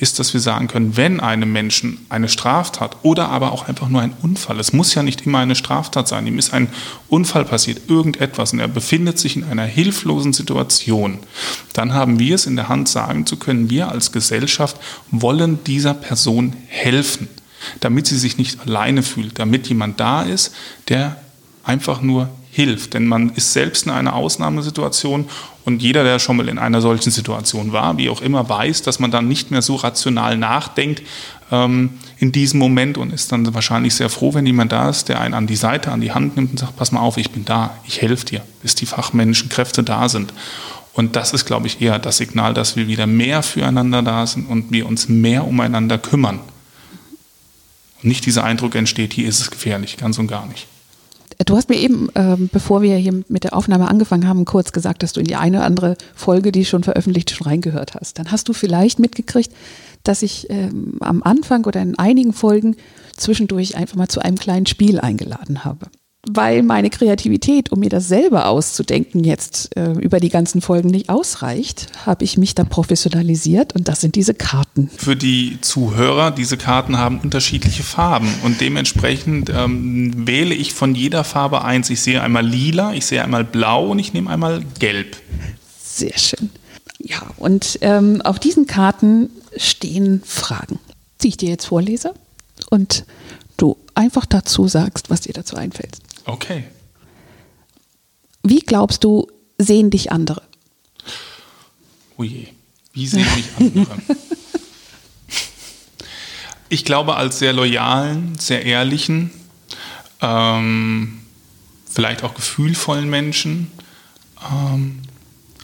ist, 0.04 0.20
dass 0.20 0.34
wir 0.34 0.42
sagen 0.42 0.68
können, 0.68 0.98
wenn 0.98 1.22
einem 1.22 1.52
Menschen 1.52 2.06
eine 2.10 2.28
Straftat 2.28 2.98
oder 3.02 3.30
aber 3.30 3.54
auch 3.54 3.68
einfach 3.68 3.88
nur 3.88 4.02
ein 4.02 4.14
Unfall, 4.22 4.60
es 4.60 4.74
muss 4.74 4.94
ja 4.94 5.02
nicht 5.02 5.26
immer 5.26 5.40
eine 5.40 5.56
Straftat 5.56 6.10
sein, 6.10 6.28
ihm 6.28 6.38
ist 6.38 6.54
ein 6.54 6.68
Unfall 7.08 7.46
passiert, 7.46 7.90
irgendetwas 7.90 8.52
und 8.52 8.60
er 8.60 8.68
befindet 8.68 9.18
sich 9.18 9.38
in 9.38 9.46
einer 9.46 9.64
hilflosen 9.64 10.34
Situation, 10.34 11.20
dann 11.72 11.94
haben 11.94 12.20
wir 12.20 12.36
es 12.36 12.46
in 12.46 12.58
der 12.58 12.68
Hand 12.68 12.90
sagen 12.90 13.26
zu 13.26 13.38
können, 13.38 13.70
wir 13.70 13.90
als 13.90 14.12
Gesellschaft 14.12 14.78
wollen 15.10 15.64
dieser 15.64 15.94
Person 15.94 16.54
helfen, 16.68 17.30
damit 17.80 18.06
sie 18.06 18.18
sich 18.18 18.38
nicht 18.38 18.60
alleine 18.60 19.04
fühlt, 19.04 19.40
damit 19.40 19.68
jemand 19.70 20.02
da 20.02 20.24
ist, 20.24 20.54
der 20.90 21.16
einfach 21.64 22.02
nur 22.02 22.30
hilft. 22.54 22.94
Denn 22.94 23.08
man 23.08 23.32
ist 23.32 23.52
selbst 23.52 23.86
in 23.86 23.92
einer 23.92 24.14
Ausnahmesituation 24.14 25.28
und 25.66 25.82
jeder, 25.82 26.04
der 26.04 26.20
schon 26.20 26.38
mal 26.38 26.48
in 26.48 26.60
einer 26.60 26.82
solchen 26.82 27.10
Situation 27.10 27.74
war, 27.74 27.98
wie 27.98 28.10
auch 28.10 28.22
immer, 28.22 28.48
weiß, 28.48 28.84
dass 28.84 29.00
man 29.00 29.12
dann 29.12 29.28
nicht 29.28 29.50
mehr 29.50 29.62
so 29.62 29.76
rational 29.76 30.38
nachdenkt 30.38 31.02
ähm, 31.52 31.92
in 32.18 32.32
diesem 32.32 32.60
Moment 32.60 32.98
und 32.98 33.12
ist 33.12 33.32
dann 33.32 33.52
wahrscheinlich 33.54 33.96
sehr 33.96 34.10
froh, 34.10 34.34
wenn 34.36 34.46
jemand 34.46 34.72
da 34.72 34.90
ist, 34.90 35.10
der 35.10 35.20
einen 35.20 35.34
an 35.34 35.48
die 35.48 35.56
Seite, 35.56 35.92
an 35.92 36.02
die 36.02 36.12
Hand 36.12 36.36
nimmt 36.36 36.52
und 36.52 36.60
sagt, 36.60 36.76
pass 36.76 36.92
mal 36.92 37.00
auf, 37.00 37.18
ich 37.18 37.32
bin 37.32 37.44
da, 37.44 37.76
ich 37.88 38.02
helfe 38.02 38.26
dir, 38.26 38.42
bis 38.62 38.76
die 38.76 38.86
fachmännischen 38.86 39.50
Kräfte 39.50 39.84
da 39.84 40.08
sind. 40.08 40.32
Und 40.94 41.16
das 41.16 41.34
ist, 41.34 41.46
glaube 41.46 41.66
ich, 41.66 41.82
eher 41.82 41.98
das 41.98 42.18
Signal, 42.18 42.54
dass 42.54 42.76
wir 42.76 42.88
wieder 42.88 43.08
mehr 43.08 43.42
füreinander 43.42 44.04
da 44.04 44.28
sind 44.28 44.48
und 44.48 44.72
wir 44.72 44.86
uns 44.86 45.10
mehr 45.10 45.48
umeinander 45.48 45.98
kümmern. 45.98 46.40
Und 48.04 48.10
nicht 48.10 48.28
dieser 48.28 48.44
Eindruck 48.44 48.76
entsteht, 48.76 49.14
hier 49.14 49.28
ist 49.28 49.40
es 49.40 49.50
gefährlich, 49.50 49.98
ganz 49.98 50.20
und 50.20 50.28
gar 50.28 50.46
nicht. 50.46 50.68
Du 51.46 51.56
hast 51.56 51.70
mir 51.70 51.78
eben, 51.78 52.10
ähm, 52.16 52.50
bevor 52.52 52.82
wir 52.82 52.96
hier 52.96 53.24
mit 53.28 53.44
der 53.44 53.56
Aufnahme 53.56 53.88
angefangen 53.88 54.28
haben, 54.28 54.46
kurz 54.46 54.72
gesagt, 54.72 55.04
dass 55.04 55.14
du 55.14 55.20
in 55.20 55.28
die 55.28 55.36
eine 55.36 55.58
oder 55.58 55.66
andere 55.66 55.98
Folge, 56.16 56.52
die 56.52 56.66
schon 56.66 56.84
veröffentlicht, 56.84 57.32
schon 57.32 57.48
reingehört 57.48 57.96
hast. 57.96 58.20
Dann 58.20 58.32
hast 58.32 58.48
du 58.48 58.54
vielleicht 58.54 59.00
mitgekriegt, 59.00 59.52
dass 60.04 60.22
ich 60.22 60.50
ähm, 60.50 60.98
am 61.00 61.24
Anfang 61.24 61.66
oder 61.66 61.82
in 61.82 61.98
einigen 61.98 62.34
Folgen 62.34 62.76
zwischendurch 63.16 63.76
einfach 63.76 63.96
mal 63.96 64.08
zu 64.08 64.20
einem 64.20 64.38
kleinen 64.38 64.66
Spiel 64.66 65.00
eingeladen 65.00 65.66
habe 65.66 65.88
weil 66.26 66.64
meine 66.64 66.90
Kreativität, 66.90 67.72
um 67.72 67.80
mir 67.80 67.90
das 67.90 68.08
selber 68.08 68.48
auszudenken, 68.48 69.24
jetzt 69.26 69.76
äh, 69.76 69.92
über 69.92 70.22
die 70.22 70.30
ganzen 70.30 70.62
Folgen 70.62 70.90
nicht 70.90 71.10
ausreicht, 71.10 71.88
habe 72.06 72.24
ich 72.24 72.38
mich 72.38 72.56
da 72.56 72.64
professionalisiert 72.64 73.76
und 73.76 73.90
das 73.90 74.00
sind 74.00 74.16
diese 74.16 74.34
Karten. 74.34 74.90
Für 74.96 75.18
die 75.18 75.60
Zuhörer, 75.60 76.32
diese 76.32 76.56
Karten 76.56 76.98
haben 76.98 77.20
unterschiedliche 77.20 77.84
Farben 77.84 78.34
und 78.44 78.62
dementsprechend 78.62 79.50
ähm, 79.50 80.26
wähle 80.28 80.56
ich 80.56 80.74
von 80.74 80.96
jeder 80.96 81.26
Farbe 81.26 81.66
eins. 81.66 81.90
Ich 81.90 82.02
sehe 82.02 82.22
einmal 82.22 82.46
lila, 82.46 82.94
ich 82.94 83.06
sehe 83.06 83.22
einmal 83.22 83.44
blau 83.44 83.90
und 83.90 84.00
ich 84.00 84.14
nehme 84.14 84.30
einmal 84.30 84.64
gelb. 84.80 85.18
Sehr 85.84 86.18
schön. 86.18 86.50
Ja, 87.00 87.22
und 87.36 87.80
ähm, 87.82 88.22
auf 88.22 88.40
diesen 88.40 88.66
Karten 88.66 89.30
stehen 89.58 90.22
Fragen, 90.26 90.80
die 91.22 91.28
ich 91.28 91.38
dir 91.38 91.50
jetzt 91.50 91.66
vorlese 91.66 92.14
und 92.70 93.04
du 93.58 93.76
einfach 93.94 94.26
dazu 94.26 94.70
sagst, 94.70 95.10
was 95.10 95.22
dir 95.22 95.34
dazu 95.34 95.58
einfällt. 95.58 95.98
Okay. 96.26 96.64
Wie 98.44 98.60
glaubst 98.60 99.04
du, 99.04 99.28
sehen 99.58 99.90
dich 99.90 100.12
andere? 100.12 100.42
Oh 102.18 102.24
je, 102.24 102.48
wie 102.94 103.08
sehen 103.08 103.28
mich 103.36 103.46
andere? 103.58 103.98
ich 106.70 106.86
glaube 106.86 107.16
als 107.16 107.40
sehr 107.40 107.54
loyalen, 107.54 108.38
sehr 108.38 108.66
ehrlichen, 108.66 109.32
ähm, 110.22 111.22
vielleicht 111.90 112.24
auch 112.24 112.34
gefühlvollen 112.34 113.10
Menschen, 113.10 113.72
ähm, 114.52 115.02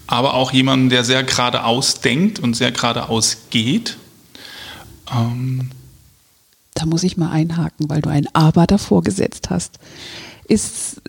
aber 0.08 0.34
auch 0.34 0.52
jemanden, 0.52 0.90
der 0.90 1.04
sehr 1.04 1.24
geradeaus 1.24 2.02
denkt 2.02 2.40
und 2.40 2.56
sehr 2.56 2.72
geradeaus 2.72 3.38
geht. 3.50 3.98
Ähm, 5.12 5.70
da 6.74 6.86
muss 6.86 7.04
ich 7.04 7.18
mal 7.18 7.30
einhaken, 7.30 7.90
weil 7.90 8.02
du 8.02 8.10
ein 8.10 8.28
Aber 8.34 8.66
davor 8.66 9.04
gesetzt 9.04 9.50
hast. 9.50 9.80
Ist, 10.50 11.02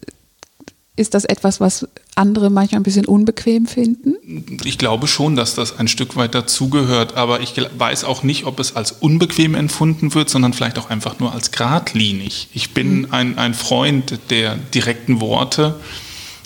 ist 0.97 1.15
das 1.15 1.25
etwas, 1.25 1.61
was 1.61 1.89
andere 2.15 2.51
manchmal 2.51 2.81
ein 2.81 2.85
bisschen 2.85 3.07
unbequem 3.07 3.67
finden? 3.67 4.17
Ich 4.65 4.79
glaube 4.79 5.09
schon, 5.09 5.35
dass 5.35 5.55
das 5.55 5.79
ein 5.79 5.89
Stück 5.89 6.15
weit 6.17 6.35
dazugehört, 6.35 7.17
aber 7.17 7.41
ich 7.41 7.55
weiß 7.57 8.05
auch 8.05 8.23
nicht, 8.23 8.45
ob 8.45 8.61
es 8.61 8.77
als 8.77 8.93
unbequem 8.93 9.55
empfunden 9.55 10.15
wird, 10.15 10.29
sondern 10.29 10.53
vielleicht 10.53 10.79
auch 10.79 10.91
einfach 10.91 11.19
nur 11.19 11.33
als 11.33 11.51
geradlinig. 11.51 12.49
Ich 12.53 12.75
bin 12.75 13.01
mhm. 13.01 13.09
ein, 13.11 13.39
ein 13.39 13.55
Freund 13.55 14.19
der 14.29 14.57
direkten 14.57 15.21
Worte 15.21 15.81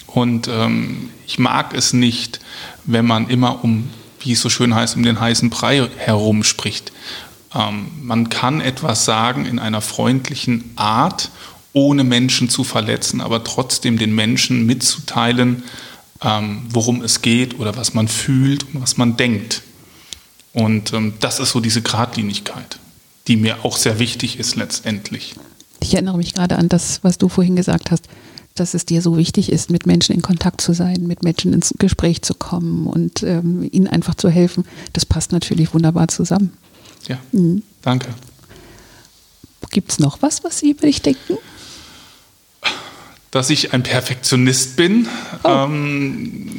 und 0.07 0.49
ähm, 0.49 1.11
ich 1.27 1.39
mag 1.39 1.75
es 1.75 1.93
nicht, 1.93 2.39
wenn 2.85 3.05
man 3.05 3.29
immer 3.29 3.65
um, 3.65 3.91
wie 4.21 4.33
es 4.33 4.41
so 4.41 4.49
schön 4.49 4.75
heißt, 4.75 4.95
um 4.97 5.03
den 5.03 5.19
heißen 5.19 5.51
Brei 5.51 5.89
herum 5.97 6.45
spricht. 6.45 6.93
Ähm, 7.55 7.89
man 8.01 8.29
kann 8.29 8.61
etwas 8.61 9.05
sagen 9.05 9.47
in 9.47 9.59
einer 9.59 9.81
freundlichen 9.81 10.73
Art 10.77 11.31
ohne 11.75 12.05
Menschen 12.05 12.49
zu 12.49 12.65
verletzen, 12.65 13.21
aber 13.21 13.45
trotzdem 13.45 13.99
den 13.99 14.15
Menschen 14.15 14.65
mitzuteilen, 14.65 15.65
ähm, 16.23 16.63
worum 16.71 17.03
es 17.03 17.21
geht 17.21 17.59
oder 17.59 17.77
was 17.77 17.93
man 17.93 18.09
fühlt 18.09 18.65
und 18.73 18.81
was 18.81 18.97
man 18.97 19.17
denkt. 19.19 19.63
Und 20.55 20.93
ähm, 20.93 21.15
das 21.21 21.41
ist 21.41 21.51
so 21.51 21.61
diese 21.61 21.83
Gradlinigkeit, 21.83 22.79
die 23.29 23.37
mir 23.37 23.65
auch 23.65 23.77
sehr 23.77 23.99
wichtig 23.99 24.39
ist 24.39 24.57
letztendlich. 24.57 25.35
Ich 25.81 25.93
erinnere 25.95 26.17
mich 26.17 26.33
gerade 26.33 26.57
an 26.57 26.69
das, 26.69 27.03
was 27.03 27.19
du 27.19 27.29
vorhin 27.29 27.57
gesagt 27.57 27.91
hast, 27.91 28.09
dass 28.55 28.73
es 28.75 28.87
dir 28.87 29.03
so 29.03 29.17
wichtig 29.17 29.51
ist, 29.51 29.69
mit 29.71 29.85
Menschen 29.85 30.15
in 30.15 30.23
Kontakt 30.23 30.61
zu 30.61 30.73
sein, 30.73 31.09
mit 31.09 31.25
Menschen 31.25 31.53
ins 31.53 31.75
Gespräch 31.79 32.23
zu 32.23 32.35
kommen 32.35 32.87
und 32.87 33.25
ähm, 33.25 33.69
ihnen 33.73 33.89
einfach 33.89 34.15
zu 34.15 34.31
helfen. 34.31 34.65
Das 34.93 35.05
passt 35.05 35.33
natürlich 35.33 35.75
wunderbar 35.75 36.07
zusammen. 36.07 36.53
Ja, 37.09 37.19
mhm. 37.33 37.63
danke. 37.83 38.09
Gibt 39.75 39.93
es 39.93 39.99
noch 39.99 40.23
was, 40.23 40.43
was 40.43 40.61
Sie 40.61 40.71
über 40.71 40.87
dich 40.87 41.03
denken? 41.03 41.37
dass 43.35 43.51
ich 43.51 43.73
ein 43.73 43.83
Perfektionist 43.83 44.77
bin. 44.77 45.09
Oh. 45.43 45.49
Ähm, 45.49 46.51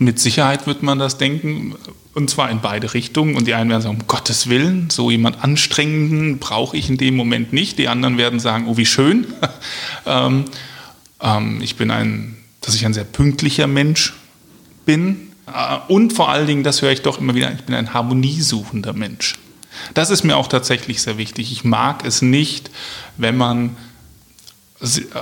mit 0.00 0.18
Sicherheit 0.18 0.66
wird 0.66 0.82
man 0.82 0.98
das 0.98 1.18
denken, 1.18 1.76
und 2.14 2.28
zwar 2.28 2.50
in 2.50 2.60
beide 2.60 2.94
Richtungen. 2.94 3.36
Und 3.36 3.46
die 3.46 3.54
einen 3.54 3.70
werden 3.70 3.82
sagen, 3.82 4.00
um 4.00 4.06
Gottes 4.08 4.48
Willen, 4.48 4.90
so 4.90 5.12
jemand 5.12 5.44
Anstrengenden 5.44 6.38
brauche 6.38 6.76
ich 6.76 6.88
in 6.90 6.96
dem 6.96 7.14
Moment 7.14 7.52
nicht. 7.52 7.78
Die 7.78 7.86
anderen 7.86 8.18
werden 8.18 8.40
sagen, 8.40 8.66
oh, 8.66 8.76
wie 8.76 8.86
schön. 8.86 9.28
ähm, 10.06 10.46
ähm, 11.20 11.60
ich 11.62 11.76
bin 11.76 11.92
ein, 11.92 12.38
dass 12.60 12.74
ich 12.74 12.84
ein 12.84 12.92
sehr 12.92 13.04
pünktlicher 13.04 13.68
Mensch 13.68 14.14
bin. 14.84 15.30
Äh, 15.46 15.76
und 15.86 16.12
vor 16.12 16.28
allen 16.28 16.48
Dingen, 16.48 16.64
das 16.64 16.82
höre 16.82 16.90
ich 16.90 17.02
doch 17.02 17.20
immer 17.20 17.36
wieder, 17.36 17.52
ich 17.52 17.62
bin 17.62 17.76
ein 17.76 17.94
harmoniesuchender 17.94 18.94
Mensch. 18.94 19.36
Das 19.94 20.10
ist 20.10 20.24
mir 20.24 20.36
auch 20.36 20.48
tatsächlich 20.48 21.02
sehr 21.02 21.18
wichtig. 21.18 21.52
Ich 21.52 21.64
mag 21.64 22.04
es 22.04 22.22
nicht, 22.22 22.70
wenn 23.16 23.36
man 23.36 23.76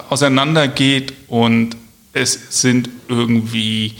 auseinandergeht 0.08 1.12
und 1.28 1.76
es 2.12 2.60
sind 2.60 2.88
irgendwie 3.08 3.96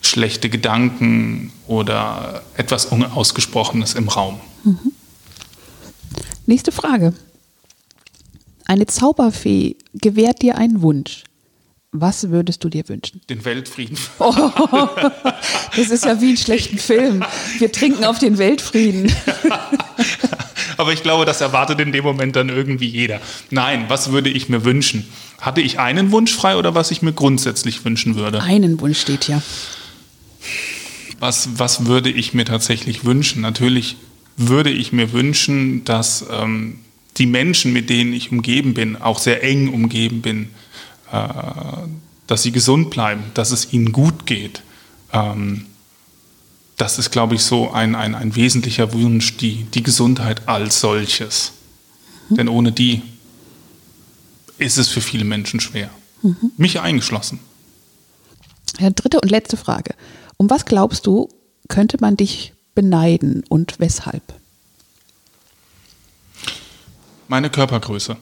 schlechte 0.00 0.48
Gedanken 0.48 1.52
oder 1.66 2.42
etwas 2.56 2.86
Unausgesprochenes 2.86 3.94
im 3.94 4.08
Raum. 4.08 4.40
Mhm. 4.64 4.92
Nächste 6.46 6.72
Frage. 6.72 7.12
Eine 8.64 8.86
Zauberfee 8.86 9.76
gewährt 9.94 10.42
dir 10.42 10.56
einen 10.56 10.82
Wunsch. 10.82 11.24
Was 11.92 12.30
würdest 12.30 12.62
du 12.62 12.68
dir 12.68 12.88
wünschen? 12.88 13.20
Den 13.28 13.44
Weltfrieden. 13.44 13.98
Oh, 14.18 14.88
das 15.76 15.90
ist 15.90 16.04
ja 16.04 16.20
wie 16.20 16.30
ein 16.30 16.36
schlechten 16.36 16.78
Film. 16.78 17.24
Wir 17.58 17.72
trinken 17.72 18.04
auf 18.04 18.18
den 18.18 18.38
Weltfrieden. 18.38 19.12
Aber 20.76 20.92
ich 20.92 21.02
glaube, 21.02 21.24
das 21.24 21.40
erwartet 21.40 21.80
in 21.80 21.90
dem 21.92 22.04
Moment 22.04 22.36
dann 22.36 22.48
irgendwie 22.48 22.86
jeder. 22.86 23.20
Nein, 23.50 23.86
was 23.88 24.12
würde 24.12 24.30
ich 24.30 24.48
mir 24.48 24.64
wünschen? 24.64 25.06
Hatte 25.40 25.60
ich 25.60 25.78
einen 25.78 26.12
Wunsch 26.12 26.34
frei 26.34 26.56
oder 26.56 26.74
was 26.74 26.90
ich 26.90 27.02
mir 27.02 27.12
grundsätzlich 27.12 27.84
wünschen 27.84 28.14
würde? 28.14 28.40
Einen 28.40 28.80
Wunsch 28.80 29.00
steht 29.00 29.26
ja. 29.26 29.42
Was, 31.18 31.58
was 31.58 31.86
würde 31.86 32.10
ich 32.10 32.34
mir 32.34 32.44
tatsächlich 32.44 33.04
wünschen? 33.04 33.42
Natürlich 33.42 33.96
würde 34.36 34.70
ich 34.70 34.92
mir 34.92 35.12
wünschen, 35.12 35.84
dass 35.84 36.24
ähm, 36.30 36.78
die 37.16 37.26
Menschen, 37.26 37.72
mit 37.72 37.90
denen 37.90 38.12
ich 38.12 38.30
umgeben 38.30 38.74
bin, 38.74 38.96
auch 38.96 39.18
sehr 39.18 39.42
eng 39.42 39.68
umgeben 39.68 40.22
bin, 40.22 40.50
dass 41.10 42.42
sie 42.42 42.52
gesund 42.52 42.90
bleiben, 42.90 43.24
dass 43.34 43.50
es 43.50 43.72
ihnen 43.72 43.92
gut 43.92 44.26
geht. 44.26 44.62
Ähm, 45.12 45.66
das 46.76 46.98
ist, 46.98 47.10
glaube 47.10 47.34
ich, 47.34 47.42
so 47.42 47.70
ein, 47.72 47.94
ein, 47.94 48.14
ein 48.14 48.36
wesentlicher 48.36 48.92
Wunsch, 48.92 49.36
die, 49.36 49.64
die 49.64 49.82
Gesundheit 49.82 50.48
als 50.48 50.80
solches. 50.80 51.52
Mhm. 52.28 52.34
Denn 52.36 52.48
ohne 52.48 52.72
die 52.72 53.02
ist 54.58 54.78
es 54.78 54.88
für 54.88 55.00
viele 55.00 55.24
Menschen 55.24 55.60
schwer. 55.60 55.90
Mhm. 56.22 56.52
Mich 56.56 56.80
eingeschlossen. 56.80 57.40
Ja, 58.78 58.90
dritte 58.90 59.20
und 59.20 59.30
letzte 59.30 59.56
Frage. 59.56 59.94
Um 60.36 60.48
was 60.48 60.64
glaubst 60.64 61.06
du, 61.06 61.28
könnte 61.68 61.98
man 62.00 62.16
dich 62.16 62.54
beneiden 62.74 63.44
und 63.48 63.78
weshalb? 63.78 64.22
Meine 67.28 67.50
Körpergröße. 67.50 68.16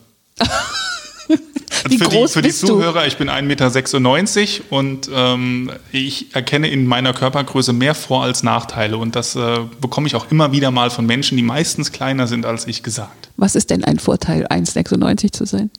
Wie 1.88 1.98
für 1.98 2.04
groß 2.04 2.30
die, 2.30 2.34
für 2.34 2.42
die 2.42 2.48
bist 2.48 2.66
Zuhörer, 2.66 3.02
du? 3.02 3.06
ich 3.06 3.16
bin 3.16 3.28
1,96 3.28 4.40
Meter 4.40 4.64
und 4.70 5.10
ähm, 5.12 5.70
ich 5.92 6.34
erkenne 6.34 6.68
in 6.68 6.86
meiner 6.86 7.12
Körpergröße 7.12 7.72
mehr 7.72 7.94
Vor- 7.94 8.24
als 8.24 8.42
Nachteile. 8.42 8.96
Und 8.96 9.16
das 9.16 9.36
äh, 9.36 9.60
bekomme 9.80 10.06
ich 10.06 10.16
auch 10.16 10.30
immer 10.30 10.52
wieder 10.52 10.70
mal 10.70 10.90
von 10.90 11.06
Menschen, 11.06 11.36
die 11.36 11.42
meistens 11.42 11.92
kleiner 11.92 12.26
sind 12.26 12.46
als 12.46 12.66
ich 12.66 12.82
gesagt. 12.82 13.30
Was 13.36 13.54
ist 13.54 13.70
denn 13.70 13.84
ein 13.84 13.98
Vorteil, 13.98 14.46
1,96 14.46 15.32
zu 15.32 15.44
sein? 15.44 15.70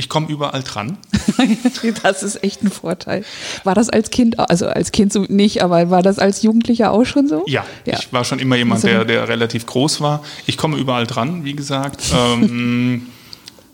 Ich 0.00 0.08
komme 0.08 0.28
überall 0.28 0.62
dran. 0.62 0.96
das 2.04 2.22
ist 2.22 2.44
echt 2.44 2.62
ein 2.62 2.70
Vorteil. 2.70 3.24
War 3.64 3.74
das 3.74 3.88
als 3.88 4.10
Kind, 4.10 4.38
also 4.38 4.68
als 4.68 4.92
Kind 4.92 5.12
so 5.12 5.26
nicht, 5.28 5.60
aber 5.60 5.90
war 5.90 6.02
das 6.04 6.20
als 6.20 6.42
Jugendlicher 6.42 6.92
auch 6.92 7.04
schon 7.04 7.26
so? 7.26 7.42
Ja, 7.48 7.66
ja. 7.84 7.98
ich 7.98 8.12
war 8.12 8.24
schon 8.24 8.38
immer 8.38 8.54
jemand, 8.54 8.84
der, 8.84 9.04
der 9.04 9.26
relativ 9.26 9.66
groß 9.66 10.00
war. 10.00 10.22
Ich 10.46 10.56
komme 10.56 10.76
überall 10.76 11.08
dran, 11.08 11.44
wie 11.44 11.54
gesagt. 11.54 12.00
ähm, 12.14 13.08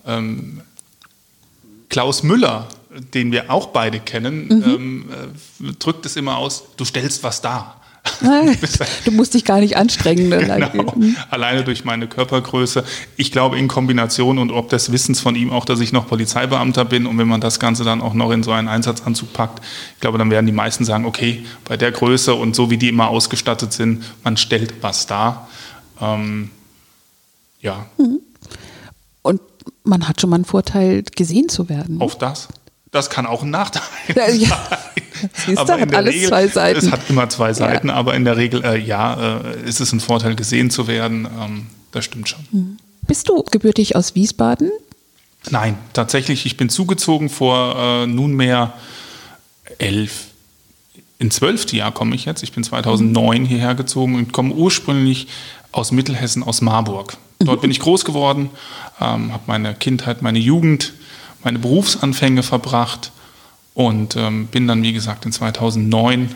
ähm, 0.07 0.63
Klaus 1.95 2.25
Müller, 2.25 2.67
den 3.15 3.31
wir 3.31 3.53
auch 3.53 3.69
beide 3.69 4.01
kennen, 4.01 4.49
mhm. 4.49 4.65
ähm, 4.65 5.05
äh, 5.69 5.73
drückt 5.79 6.05
es 6.07 6.17
immer 6.17 6.39
aus, 6.39 6.65
du 6.77 6.85
stellst 6.85 7.23
was 7.23 7.41
dar. 7.41 7.81
du 9.05 9.13
musst 9.13 9.33
dich 9.33 9.45
gar 9.45 9.61
nicht 9.61 9.77
anstrengen. 9.77 10.29
Ne? 10.29 10.39
Genau. 10.73 10.93
Alleine 11.31 11.63
durch 11.63 11.85
meine 11.85 12.09
Körpergröße. 12.09 12.83
Ich 13.17 13.31
glaube 13.31 13.61
in 13.61 13.69
Kombination 13.69 14.41
und 14.41 14.51
ob 14.51 14.71
des 14.71 14.91
Wissens 14.91 15.21
von 15.21 15.37
ihm 15.37 15.53
auch, 15.53 15.65
dass 15.65 15.79
ich 15.79 15.93
noch 15.93 16.09
Polizeibeamter 16.09 16.85
bin 16.85 17.07
und 17.07 17.17
wenn 17.17 17.29
man 17.29 17.41
das 17.41 17.61
Ganze 17.61 17.85
dann 17.85 18.03
auch 18.03 18.15
noch 18.15 18.33
in 18.33 18.43
so 18.43 18.51
einen 18.51 18.67
Einsatzanzug 18.67 19.33
packt, 19.33 19.65
ich 19.95 20.01
glaube, 20.01 20.19
dann 20.19 20.33
werden 20.33 20.47
die 20.47 20.53
meisten 20.53 20.85
sagen, 20.85 21.07
okay, 21.07 21.45
bei 21.65 21.77
der 21.77 21.93
Größe 21.93 22.35
und 22.35 22.57
so 22.57 22.73
wie 22.73 22.77
die 22.77 22.89
immer 22.89 23.07
ausgestattet 23.07 23.73
sind, 23.73 24.03
man 24.25 24.37
stellt 24.37 24.75
was 24.81 25.07
dar. 25.07 25.49
Ähm, 26.01 26.51
ja. 27.61 27.87
Mhm. 27.99 28.19
Und 29.23 29.41
man 29.85 30.09
hat 30.09 30.21
schon 30.21 30.31
mal 30.31 30.37
einen 30.37 30.45
Vorteil, 30.45 31.03
gesehen 31.03 31.49
zu 31.49 31.69
werden. 31.69 32.01
Auf 32.01 32.19
das? 32.19 32.49
Das 32.91 33.11
kann 33.11 33.27
auch 33.27 33.43
ein 33.43 33.51
Nachteil 33.51 33.83
ja, 34.09 34.27
sein. 34.27 34.41
Ja. 34.41 34.69
Siehst 35.47 35.59
du, 35.59 35.73
hat 35.73 35.95
alles 35.95 36.15
Regel, 36.15 36.29
zwei 36.29 36.49
Seiten. 36.49 36.79
Es 36.79 36.91
hat 36.91 37.09
immer 37.09 37.29
zwei 37.29 37.53
Seiten, 37.53 37.89
ja. 37.89 37.95
aber 37.95 38.15
in 38.15 38.25
der 38.25 38.37
Regel, 38.37 38.65
äh, 38.65 38.79
ja, 38.79 39.39
äh, 39.39 39.69
ist 39.69 39.81
es 39.81 39.93
ein 39.93 40.01
Vorteil, 40.01 40.35
gesehen 40.35 40.71
zu 40.71 40.87
werden. 40.87 41.29
Ähm, 41.41 41.67
das 41.93 42.05
stimmt 42.05 42.29
schon. 42.29 42.45
Mhm. 42.51 42.77
Bist 43.07 43.29
du 43.29 43.43
gebürtig 43.43 43.97
aus 43.97 44.15
Wiesbaden? 44.15 44.71
Nein, 45.51 45.77
tatsächlich, 45.93 46.47
ich 46.47 46.57
bin 46.57 46.69
zugezogen 46.69 47.29
vor 47.29 47.77
äh, 47.77 48.07
nunmehr 48.07 48.73
elf, 49.79 50.29
in 51.19 51.31
zwölfte 51.31 51.77
Jahr 51.77 51.93
komme 51.93 52.15
ich 52.15 52.25
jetzt. 52.25 52.43
Ich 52.43 52.53
bin 52.53 52.65
2009 52.65 53.43
mhm. 53.43 53.47
hierher 53.47 53.75
gezogen 53.75 54.17
und 54.17 54.33
komme 54.33 54.55
ursprünglich 54.55 55.29
aus 55.73 55.93
Mittelhessen, 55.93 56.43
aus 56.43 56.61
Marburg. 56.61 57.17
Dort 57.39 57.59
mhm. 57.59 57.63
bin 57.63 57.71
ich 57.71 57.81
groß 57.81 58.05
geworden, 58.05 58.51
ähm, 59.01 59.33
habe 59.33 59.43
meine 59.47 59.75
Kindheit, 59.75 60.23
meine 60.23 60.39
Jugend 60.39 60.93
meine 61.45 61.59
Berufsanfänge 61.59 62.43
verbracht 62.43 63.13
und 63.75 64.17
ähm, 64.17 64.47
bin 64.47 64.67
dann, 64.67 64.83
wie 64.83 64.93
gesagt, 64.93 65.27
in 65.27 65.33
2009 65.33 66.35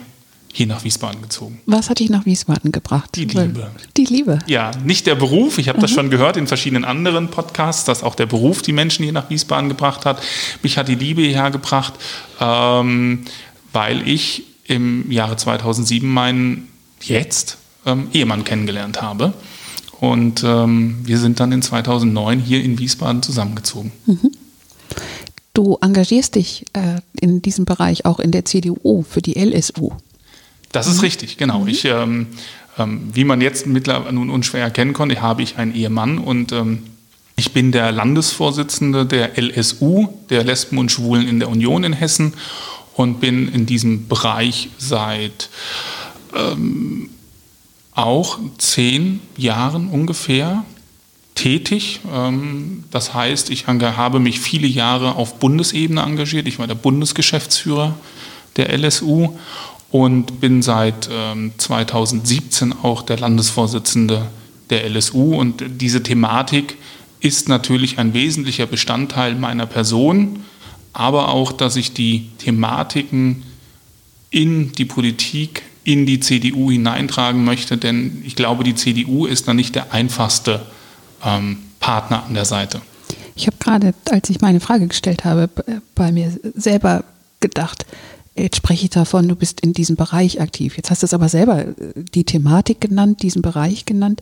hier 0.53 0.67
nach 0.67 0.83
Wiesbaden 0.83 1.23
gezogen. 1.23 1.61
Was 1.67 1.91
hat 1.91 1.99
dich 1.99 2.11
nach 2.11 2.25
Wiesbaden 2.25 2.73
gebracht? 2.73 3.11
Die 3.15 3.27
Liebe. 3.27 3.71
Die 3.97 4.05
Liebe. 4.07 4.39
Ja, 4.47 4.71
nicht 4.83 5.07
der 5.07 5.15
Beruf. 5.15 5.59
Ich 5.59 5.69
habe 5.69 5.79
mhm. 5.79 5.83
das 5.83 5.91
schon 5.91 6.11
gehört 6.11 6.37
in 6.37 6.47
verschiedenen 6.47 6.85
anderen 6.85 7.29
Podcasts, 7.29 7.85
dass 7.85 8.03
auch 8.03 8.15
der 8.15 8.27
Beruf 8.27 8.63
die 8.63 8.73
Menschen 8.73 9.05
hier 9.05 9.13
nach 9.13 9.31
Wiesbaden 9.31 9.69
gebracht 9.69 10.05
hat. 10.05 10.23
Mich 10.63 10.79
hat 10.79 10.89
die 10.89 10.95
Liebe 10.95 11.23
hierher 11.23 11.51
gebracht, 11.51 11.95
ähm, 12.41 13.25
weil 13.73 14.09
ich 14.09 14.45
im 14.65 15.11
Jahre 15.11 15.37
2007 15.37 16.09
meinen 16.09 16.69
jetzt 17.03 17.59
ähm, 17.87 18.09
Ehemann 18.13 18.45
kennengelernt 18.45 19.01
habe. 19.01 19.35
Und 20.01 20.45
ähm, 20.45 20.99
wir 21.03 21.19
sind 21.19 21.41
dann 21.41 21.53
in 21.53 21.63
2009 21.63 22.39
hier 22.39 22.63
in 22.63 22.79
Wiesbaden 22.79 23.23
zusammengezogen. 23.23 23.93
Mhm. 24.07 24.31
Du 25.55 25.77
engagierst 25.81 26.37
dich 26.37 26.67
äh, 26.73 27.01
in 27.21 27.43
diesem 27.43 27.65
Bereich 27.65 28.05
auch 28.05 28.21
in 28.21 28.31
der 28.31 28.45
CDU 28.45 29.03
für 29.03 29.21
die 29.21 29.35
LSU. 29.35 29.91
Das 30.71 30.87
ist 30.87 30.97
mhm. 30.97 31.01
richtig, 31.01 31.37
genau. 31.37 31.61
Mhm. 31.61 31.69
Ich, 31.69 31.85
ähm, 31.85 32.27
ähm, 32.79 33.11
wie 33.13 33.25
man 33.25 33.41
jetzt 33.41 33.67
mittlerweile 33.67 34.13
nun 34.13 34.31
unschwer 34.31 34.63
erkennen 34.63 34.93
konnte, 34.93 35.21
habe 35.21 35.43
ich 35.43 35.59
einen 35.59 35.75
Ehemann 35.75 36.19
und 36.19 36.53
ähm, 36.53 36.85
ich 37.35 37.53
bin 37.53 37.73
der 37.73 37.93
Landesvorsitzende 37.93 39.07
der 39.07 39.39
LSU, 39.41 40.09
der 40.31 40.45
Lesben 40.45 40.79
und 40.79 40.91
Schwulen 40.91 41.27
in 41.27 41.39
der 41.39 41.49
Union 41.49 41.85
in 41.85 41.93
Hessen 41.93 42.35
und 42.95 43.21
bin 43.21 43.49
in 43.49 43.65
diesem 43.65 44.09
Bereich 44.09 44.71
seit 44.79 45.49
ähm, 46.37 47.11
auch 47.99 48.39
zehn 48.59 49.21
Jahren 49.37 49.89
ungefähr 49.89 50.65
tätig. 51.35 52.01
Ähm, 52.13 52.85
das 52.91 53.13
heißt, 53.13 53.51
ich 53.51 53.67
habe 53.67 54.21
mich 54.21 54.41
viele 54.41 54.69
Jahre 54.69 55.17
auf 55.17 55.39
Bundesebene 55.41 56.03
engagiert. 56.03 56.47
Ich 56.47 56.59
war 56.59 56.67
der 56.67 56.77
Bundesgeschäftsführer 56.77 57.97
der 58.57 58.77
LSU 58.77 59.31
und 59.91 60.41
bin 60.41 60.63
seit 60.63 61.09
2017 61.59 62.71
ähm, 62.71 62.77
auch 62.83 63.03
der 63.03 63.19
Landesvorsitzende 63.19 64.27
der 64.71 64.89
LSU. 64.89 65.35
Und 65.35 65.65
diese 65.81 66.03
Thematik 66.03 66.77
ist 67.21 67.49
natürlich 67.49 67.99
ein 67.99 68.15
wesentlicher 68.15 68.67
Bestandteil 68.67 69.35
meiner 69.35 69.67
Person, 69.67 70.45
aber 70.93 71.29
auch, 71.29 71.53
dass 71.53 71.77
ich 71.77 71.95
die 71.95 72.29
Thematiken 72.39 73.43
in 74.31 74.73
die 74.73 74.85
Politik, 74.85 75.63
in 75.89 76.05
die 76.05 76.21
CDU 76.21 76.71
hineintragen 76.71 77.45
möchte, 77.45 77.79
denn 77.79 78.23
ich 78.23 78.37
glaube, 78.37 78.63
die 78.63 78.75
CDU 78.75 79.25
ist 79.25 79.49
da 79.49 79.55
nicht 79.55 79.75
der 79.75 79.95
einfachste 79.95 80.61
ähm, 81.25 81.61
Partner 81.81 82.25
an 82.25 82.35
der 82.35 82.45
Seite. 82.45 82.83
Ich 83.35 83.47
habe 83.47 83.57
gerade, 83.59 83.95
als 84.11 84.29
ich 84.29 84.43
meine 84.43 84.61
Frage 84.61 84.87
gestellt 84.87 85.25
habe, 85.25 85.49
bei 85.95 86.13
mir 86.13 86.39
selber 86.55 87.05
gedacht, 87.41 87.87
jetzt 88.37 88.59
spreche 88.59 88.85
ich 88.85 88.91
davon, 88.91 89.29
du 89.29 89.35
bist 89.35 89.63
in 89.63 89.73
diesem 89.73 89.97
Bereich 89.97 90.43
aktiv. 90.43 90.77
Jetzt 90.77 90.91
hast 90.91 91.03
du 91.03 91.07
es 91.07 91.15
aber 91.15 91.31
selber 91.31 91.61
äh, 91.61 91.75
die 91.97 92.25
Thematik 92.25 92.83
genannt, 92.83 93.23
diesen 93.23 93.41
Bereich 93.41 93.87
genannt. 93.87 94.21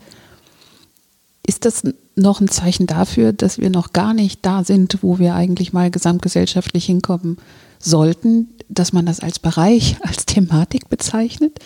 Ist 1.44 1.64
das 1.64 1.82
noch 2.14 2.40
ein 2.40 2.48
Zeichen 2.48 2.86
dafür, 2.86 3.32
dass 3.32 3.58
wir 3.58 3.70
noch 3.70 3.92
gar 3.92 4.14
nicht 4.14 4.46
da 4.46 4.62
sind, 4.62 4.98
wo 5.02 5.18
wir 5.18 5.34
eigentlich 5.34 5.72
mal 5.72 5.90
gesamtgesellschaftlich 5.90 6.86
hinkommen 6.86 7.38
sollten, 7.78 8.48
dass 8.68 8.92
man 8.92 9.06
das 9.06 9.20
als 9.20 9.38
Bereich, 9.38 9.96
als 10.02 10.26
Thematik 10.26 10.88
bezeichnet? 10.88 11.58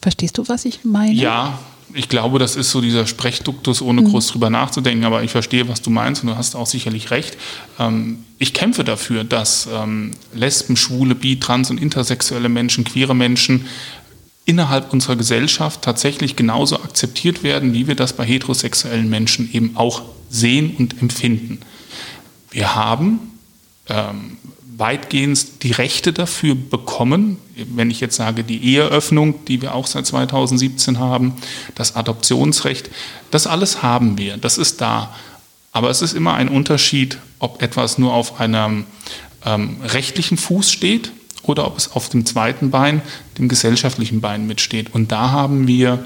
Verstehst 0.00 0.38
du, 0.38 0.48
was 0.48 0.64
ich 0.64 0.84
meine? 0.84 1.12
Ja, 1.12 1.58
ich 1.94 2.08
glaube, 2.08 2.38
das 2.38 2.56
ist 2.56 2.70
so 2.70 2.80
dieser 2.80 3.06
Sprechduktus, 3.06 3.80
ohne 3.80 4.02
mhm. 4.02 4.10
groß 4.10 4.28
drüber 4.28 4.50
nachzudenken, 4.50 5.04
aber 5.04 5.22
ich 5.22 5.30
verstehe, 5.30 5.68
was 5.68 5.80
du 5.80 5.90
meinst 5.90 6.22
und 6.22 6.28
du 6.28 6.36
hast 6.36 6.54
auch 6.54 6.66
sicherlich 6.66 7.10
recht. 7.10 7.36
Ähm, 7.78 8.24
ich 8.38 8.52
kämpfe 8.52 8.84
dafür, 8.84 9.24
dass 9.24 9.68
ähm, 9.72 10.12
Lesben, 10.34 10.76
Schwule, 10.76 11.14
Bi, 11.14 11.40
Trans- 11.40 11.70
und 11.70 11.80
intersexuelle 11.80 12.48
Menschen, 12.48 12.84
queere 12.84 13.14
Menschen 13.14 13.66
innerhalb 14.44 14.92
unserer 14.92 15.16
Gesellschaft 15.16 15.82
tatsächlich 15.82 16.36
genauso 16.36 16.76
akzeptiert 16.76 17.42
werden, 17.42 17.72
wie 17.72 17.88
wir 17.88 17.96
das 17.96 18.12
bei 18.12 18.24
heterosexuellen 18.24 19.08
Menschen 19.08 19.50
eben 19.52 19.76
auch 19.76 20.02
sehen 20.28 20.76
und 20.78 21.00
empfinden. 21.00 21.60
Wir 22.50 22.74
haben 22.74 23.18
ähm, 23.88 24.36
weitgehend 24.78 25.62
die 25.62 25.72
Rechte 25.72 26.12
dafür 26.12 26.54
bekommen. 26.54 27.38
Wenn 27.54 27.90
ich 27.90 28.00
jetzt 28.00 28.16
sage, 28.16 28.44
die 28.44 28.62
Eheöffnung, 28.62 29.44
die 29.46 29.62
wir 29.62 29.74
auch 29.74 29.86
seit 29.86 30.06
2017 30.06 30.98
haben, 30.98 31.34
das 31.74 31.96
Adoptionsrecht, 31.96 32.90
das 33.30 33.46
alles 33.46 33.82
haben 33.82 34.18
wir, 34.18 34.36
das 34.36 34.58
ist 34.58 34.80
da. 34.80 35.14
Aber 35.72 35.90
es 35.90 36.02
ist 36.02 36.14
immer 36.14 36.34
ein 36.34 36.48
Unterschied, 36.48 37.18
ob 37.38 37.62
etwas 37.62 37.98
nur 37.98 38.12
auf 38.12 38.40
einem 38.40 38.86
ähm, 39.44 39.76
rechtlichen 39.82 40.36
Fuß 40.36 40.70
steht 40.70 41.12
oder 41.42 41.66
ob 41.66 41.78
es 41.78 41.92
auf 41.92 42.08
dem 42.08 42.26
zweiten 42.26 42.70
Bein, 42.70 43.02
dem 43.38 43.48
gesellschaftlichen 43.48 44.20
Bein 44.20 44.46
mitsteht. 44.46 44.94
Und 44.94 45.12
da 45.12 45.30
haben 45.30 45.66
wir 45.66 46.04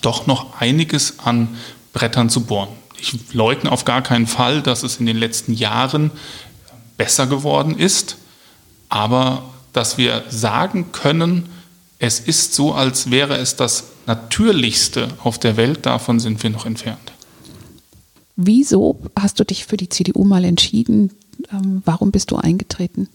doch 0.00 0.26
noch 0.26 0.60
einiges 0.60 1.18
an 1.20 1.56
Brettern 1.92 2.30
zu 2.30 2.42
bohren. 2.42 2.68
Ich 2.98 3.14
leugne 3.32 3.72
auf 3.72 3.84
gar 3.84 4.02
keinen 4.02 4.26
Fall, 4.26 4.60
dass 4.62 4.82
es 4.82 4.98
in 4.98 5.06
den 5.06 5.16
letzten 5.16 5.54
Jahren 5.54 6.10
besser 7.00 7.26
geworden 7.26 7.78
ist, 7.78 8.18
aber 8.90 9.42
dass 9.72 9.96
wir 9.96 10.22
sagen 10.28 10.92
können, 10.92 11.48
es 11.98 12.20
ist 12.20 12.52
so, 12.52 12.74
als 12.74 13.10
wäre 13.10 13.38
es 13.38 13.56
das 13.56 13.84
Natürlichste 14.04 15.08
auf 15.24 15.38
der 15.38 15.56
Welt, 15.56 15.86
davon 15.86 16.20
sind 16.20 16.42
wir 16.42 16.50
noch 16.50 16.66
entfernt. 16.66 17.12
Wieso 18.36 19.00
hast 19.18 19.40
du 19.40 19.44
dich 19.44 19.64
für 19.64 19.78
die 19.78 19.88
CDU 19.88 20.24
mal 20.24 20.44
entschieden? 20.44 21.10
Ähm, 21.50 21.80
warum 21.86 22.10
bist 22.10 22.32
du 22.32 22.36
eingetreten? 22.36 23.08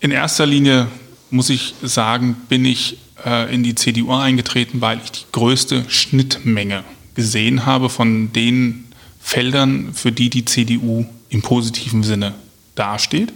In 0.00 0.10
erster 0.10 0.46
Linie 0.46 0.88
muss 1.30 1.48
ich 1.48 1.74
sagen, 1.80 2.34
bin 2.48 2.64
ich 2.64 2.98
äh, 3.24 3.54
in 3.54 3.62
die 3.62 3.76
CDU 3.76 4.12
eingetreten, 4.12 4.80
weil 4.80 5.00
ich 5.04 5.12
die 5.12 5.24
größte 5.30 5.84
Schnittmenge 5.88 6.82
gesehen 7.14 7.66
habe 7.66 7.88
von 7.88 8.32
den 8.32 8.86
Feldern, 9.20 9.94
für 9.94 10.10
die 10.10 10.28
die 10.28 10.44
CDU 10.44 11.06
im 11.32 11.42
positiven 11.42 12.02
Sinne 12.02 12.34
dasteht. 12.74 13.32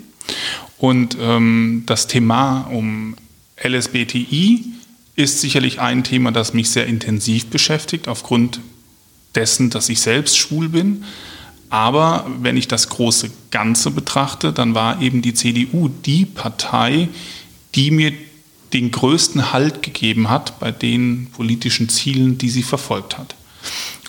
Und 0.79 1.17
ähm, 1.21 1.85
das 1.87 2.07
Thema 2.07 2.69
um 2.71 3.17
LSBTI 3.63 4.65
ist 5.17 5.41
sicherlich 5.41 5.81
ein 5.81 6.05
Thema, 6.05 6.31
das 6.31 6.53
mich 6.53 6.71
sehr 6.71 6.87
intensiv 6.87 7.47
beschäftigt, 7.47 8.07
aufgrund 8.07 8.61
dessen, 9.35 9.71
dass 9.71 9.89
ich 9.89 10.01
selbst 10.01 10.37
schwul 10.37 10.69
bin. 10.69 11.05
Aber 11.71 12.27
wenn 12.41 12.57
ich 12.57 12.69
das 12.69 12.91
große 12.91 13.31
Ganze 13.51 13.91
betrachte, 13.91 14.53
dann 14.53 14.75
war 14.75 15.01
eben 15.01 15.23
die 15.23 15.35
CDU 15.35 15.89
die 15.89 16.27
Partei, 16.27 17.09
die 17.75 17.91
mir 17.91 18.13
den 18.73 18.91
größten 18.91 19.53
Halt 19.53 19.83
gegeben 19.83 20.29
hat 20.29 20.61
bei 20.61 20.71
den 20.71 21.29
politischen 21.33 21.89
Zielen, 21.89 22.37
die 22.37 22.51
sie 22.51 22.63
verfolgt 22.63 23.17
hat. 23.17 23.35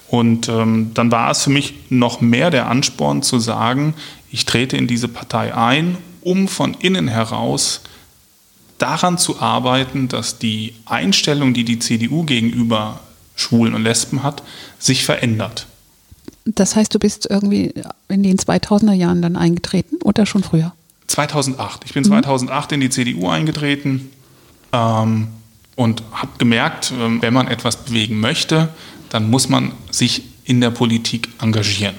Und 0.10 0.48
ähm, 0.48 0.92
dann 0.94 1.12
war 1.12 1.32
es 1.32 1.44
für 1.44 1.50
mich 1.50 1.74
noch 1.90 2.22
mehr 2.22 2.50
der 2.50 2.68
Ansporn 2.68 3.24
zu 3.24 3.40
sagen, 3.40 3.94
ich 4.32 4.46
trete 4.46 4.78
in 4.78 4.88
diese 4.88 5.08
Partei 5.08 5.54
ein, 5.56 5.98
um 6.22 6.48
von 6.48 6.74
innen 6.74 7.08
heraus 7.08 7.82
daran 8.78 9.18
zu 9.18 9.40
arbeiten, 9.40 10.08
dass 10.08 10.40
die 10.40 10.74
Einstellung, 10.86 11.54
die 11.54 11.64
die 11.64 11.80
CDU 11.80 12.24
gegenüber 12.24 13.00
Schwulen 13.36 13.74
und 13.74 13.84
Lesben 13.84 14.24
hat, 14.24 14.44
sich 14.80 15.04
verändert. 15.04 15.68
Das 16.46 16.76
heißt, 16.76 16.94
du 16.94 17.00
bist 17.00 17.28
irgendwie 17.30 17.74
in 18.08 18.24
den 18.24 18.38
2000er 18.38 18.94
Jahren 18.94 19.22
dann 19.22 19.36
eingetreten 19.36 19.98
oder 20.04 20.26
schon 20.26 20.44
früher? 20.44 20.74
2008. 21.08 21.84
Ich 21.86 21.94
bin 21.94 22.04
mhm. 22.04 22.08
2008 22.08 22.74
in 22.74 22.82
die 22.82 22.90
CDU 22.90 23.30
eingetreten 23.30 24.12
ähm, 24.72 25.28
und 25.76 26.04
habe 26.12 26.32
gemerkt, 26.38 26.94
ähm, 26.98 27.22
wenn 27.22 27.34
man 27.34 27.48
etwas 27.48 27.78
bewegen 27.78 28.20
möchte, 28.20 28.70
dann 29.10 29.30
muss 29.30 29.50
man 29.50 29.72
sich 29.92 30.24
in 30.46 30.62
der 30.62 30.72
Politik 30.72 31.30
engagieren. 31.42 31.96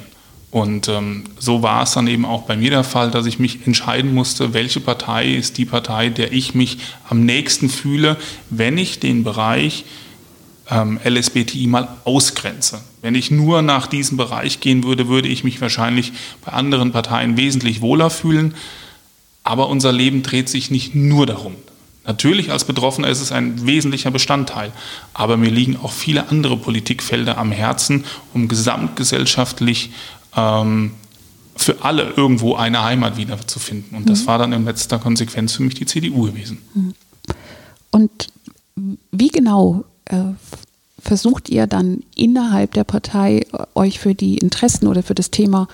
Und 0.50 0.88
ähm, 0.88 1.24
so 1.38 1.62
war 1.62 1.82
es 1.82 1.92
dann 1.92 2.06
eben 2.06 2.24
auch 2.24 2.42
bei 2.42 2.56
mir 2.56 2.70
der 2.70 2.84
Fall, 2.84 3.10
dass 3.10 3.26
ich 3.26 3.38
mich 3.38 3.66
entscheiden 3.66 4.14
musste, 4.14 4.54
welche 4.54 4.80
Partei 4.80 5.34
ist 5.34 5.58
die 5.58 5.66
Partei, 5.66 6.08
der 6.08 6.32
ich 6.32 6.54
mich 6.54 6.78
am 7.08 7.24
nächsten 7.24 7.68
fühle, 7.68 8.16
wenn 8.48 8.78
ich 8.78 8.98
den 8.98 9.24
Bereich 9.24 9.84
ähm, 10.70 10.98
LSBTI 11.04 11.66
mal 11.66 11.88
ausgrenze. 12.04 12.80
Wenn 13.02 13.14
ich 13.14 13.30
nur 13.30 13.60
nach 13.60 13.86
diesem 13.86 14.16
Bereich 14.16 14.60
gehen 14.60 14.84
würde, 14.84 15.08
würde 15.08 15.28
ich 15.28 15.44
mich 15.44 15.60
wahrscheinlich 15.60 16.12
bei 16.44 16.52
anderen 16.52 16.92
Parteien 16.92 17.36
wesentlich 17.36 17.82
wohler 17.82 18.08
fühlen. 18.08 18.54
Aber 19.44 19.68
unser 19.68 19.92
Leben 19.92 20.22
dreht 20.22 20.48
sich 20.48 20.70
nicht 20.70 20.94
nur 20.94 21.26
darum. 21.26 21.54
Natürlich 22.08 22.50
als 22.50 22.64
Betroffener 22.64 23.08
ist 23.08 23.20
es 23.20 23.32
ein 23.32 23.66
wesentlicher 23.66 24.10
Bestandteil, 24.10 24.72
aber 25.12 25.36
mir 25.36 25.50
liegen 25.50 25.76
auch 25.76 25.92
viele 25.92 26.30
andere 26.30 26.56
Politikfelder 26.56 27.36
am 27.36 27.52
Herzen, 27.52 28.04
um 28.32 28.48
gesamtgesellschaftlich 28.48 29.92
ähm, 30.34 30.92
für 31.54 31.84
alle 31.84 32.14
irgendwo 32.16 32.54
eine 32.54 32.82
Heimat 32.82 33.18
wiederzufinden. 33.18 33.94
Und 33.94 34.08
das 34.08 34.22
mhm. 34.22 34.26
war 34.26 34.38
dann 34.38 34.52
in 34.54 34.64
letzter 34.64 34.98
Konsequenz 34.98 35.52
für 35.52 35.62
mich 35.62 35.74
die 35.74 35.84
CDU 35.84 36.22
gewesen. 36.22 36.62
Mhm. 36.74 36.94
Und 37.90 38.28
wie 39.12 39.28
genau 39.28 39.84
äh, 40.06 40.16
versucht 40.98 41.50
ihr 41.50 41.66
dann 41.66 42.04
innerhalb 42.16 42.72
der 42.72 42.84
Partei 42.84 43.40
äh, 43.52 43.64
euch 43.74 43.98
für 43.98 44.14
die 44.14 44.38
Interessen 44.38 44.86
oder 44.86 45.02
für 45.02 45.14
das 45.14 45.30
Thema 45.30 45.68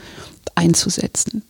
einzusetzen? 0.56 1.42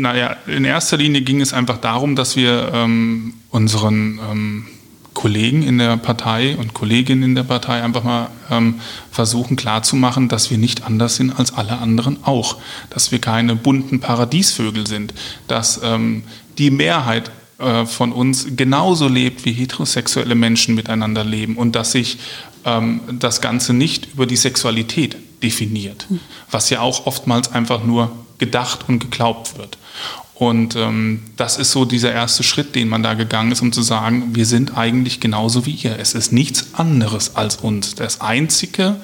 Naja, 0.00 0.36
in 0.46 0.64
erster 0.64 0.96
Linie 0.96 1.22
ging 1.22 1.40
es 1.40 1.52
einfach 1.52 1.78
darum, 1.78 2.16
dass 2.16 2.36
wir 2.36 2.70
ähm, 2.72 3.34
unseren 3.50 4.20
ähm, 4.30 4.66
Kollegen 5.14 5.62
in 5.62 5.78
der 5.78 5.96
Partei 5.96 6.56
und 6.56 6.74
Kolleginnen 6.74 7.22
in 7.22 7.34
der 7.34 7.42
Partei 7.42 7.82
einfach 7.82 8.04
mal 8.04 8.28
ähm, 8.50 8.80
versuchen 9.10 9.56
klarzumachen, 9.56 10.28
dass 10.28 10.50
wir 10.50 10.58
nicht 10.58 10.84
anders 10.84 11.16
sind 11.16 11.38
als 11.38 11.54
alle 11.54 11.78
anderen 11.78 12.18
auch. 12.22 12.58
Dass 12.90 13.12
wir 13.12 13.18
keine 13.18 13.56
bunten 13.56 14.00
Paradiesvögel 14.00 14.86
sind. 14.86 15.14
Dass 15.48 15.80
ähm, 15.82 16.22
die 16.58 16.70
Mehrheit 16.70 17.30
äh, 17.58 17.86
von 17.86 18.12
uns 18.12 18.46
genauso 18.56 19.08
lebt, 19.08 19.46
wie 19.46 19.52
heterosexuelle 19.52 20.34
Menschen 20.34 20.74
miteinander 20.74 21.24
leben 21.24 21.56
und 21.56 21.74
dass 21.74 21.92
sich 21.92 22.18
ähm, 22.66 23.00
das 23.18 23.40
Ganze 23.40 23.72
nicht 23.72 24.12
über 24.12 24.26
die 24.26 24.36
Sexualität 24.36 25.16
definiert, 25.42 26.06
hm. 26.08 26.20
was 26.50 26.68
ja 26.68 26.80
auch 26.80 27.06
oftmals 27.06 27.50
einfach 27.52 27.82
nur 27.82 28.10
gedacht 28.38 28.88
und 28.88 28.98
geglaubt 28.98 29.58
wird. 29.58 29.78
Und 30.38 30.76
ähm, 30.76 31.22
das 31.38 31.56
ist 31.56 31.72
so 31.72 31.86
dieser 31.86 32.12
erste 32.12 32.42
Schritt, 32.42 32.74
den 32.74 32.90
man 32.90 33.02
da 33.02 33.14
gegangen 33.14 33.52
ist, 33.52 33.62
um 33.62 33.72
zu 33.72 33.80
sagen, 33.80 34.34
wir 34.34 34.44
sind 34.44 34.76
eigentlich 34.76 35.18
genauso 35.18 35.64
wie 35.64 35.72
ihr. 35.72 35.98
Es 35.98 36.12
ist 36.12 36.30
nichts 36.30 36.74
anderes 36.74 37.36
als 37.36 37.56
uns. 37.56 37.94
Das 37.94 38.20
Einzige, 38.20 38.96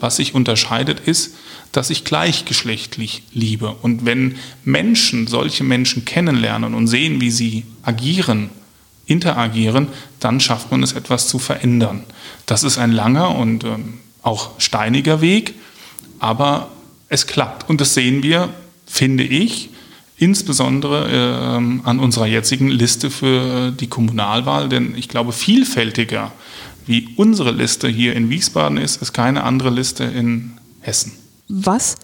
was 0.00 0.16
sich 0.16 0.34
unterscheidet, 0.34 0.98
ist, 0.98 1.34
dass 1.70 1.90
ich 1.90 2.04
gleichgeschlechtlich 2.04 3.22
liebe. 3.32 3.70
Und 3.82 4.04
wenn 4.04 4.36
Menschen 4.64 5.28
solche 5.28 5.62
Menschen 5.62 6.04
kennenlernen 6.04 6.74
und 6.74 6.88
sehen, 6.88 7.20
wie 7.20 7.30
sie 7.30 7.64
agieren, 7.82 8.50
interagieren, 9.06 9.88
dann 10.18 10.40
schafft 10.40 10.72
man 10.72 10.82
es, 10.82 10.92
etwas 10.92 11.28
zu 11.28 11.38
verändern. 11.38 12.02
Das 12.46 12.64
ist 12.64 12.78
ein 12.78 12.90
langer 12.90 13.36
und 13.36 13.62
ähm, 13.62 14.00
auch 14.22 14.58
steiniger 14.58 15.20
Weg, 15.20 15.54
aber 16.18 16.70
es 17.08 17.28
klappt. 17.28 17.68
Und 17.68 17.80
das 17.80 17.94
sehen 17.94 18.24
wir 18.24 18.48
finde 18.90 19.24
ich, 19.24 19.70
insbesondere 20.18 21.08
äh, 21.10 21.86
an 21.86 22.00
unserer 22.00 22.26
jetzigen 22.26 22.68
Liste 22.68 23.10
für 23.10 23.70
die 23.70 23.86
Kommunalwahl, 23.86 24.68
denn 24.68 24.94
ich 24.96 25.08
glaube, 25.08 25.32
vielfältiger 25.32 26.32
wie 26.86 27.08
unsere 27.16 27.52
Liste 27.52 27.88
hier 27.88 28.16
in 28.16 28.28
Wiesbaden 28.30 28.76
ist, 28.76 29.00
ist 29.00 29.12
keine 29.12 29.44
andere 29.44 29.70
Liste 29.70 30.04
in 30.04 30.52
Hessen. 30.80 31.12
Was, 31.48 31.96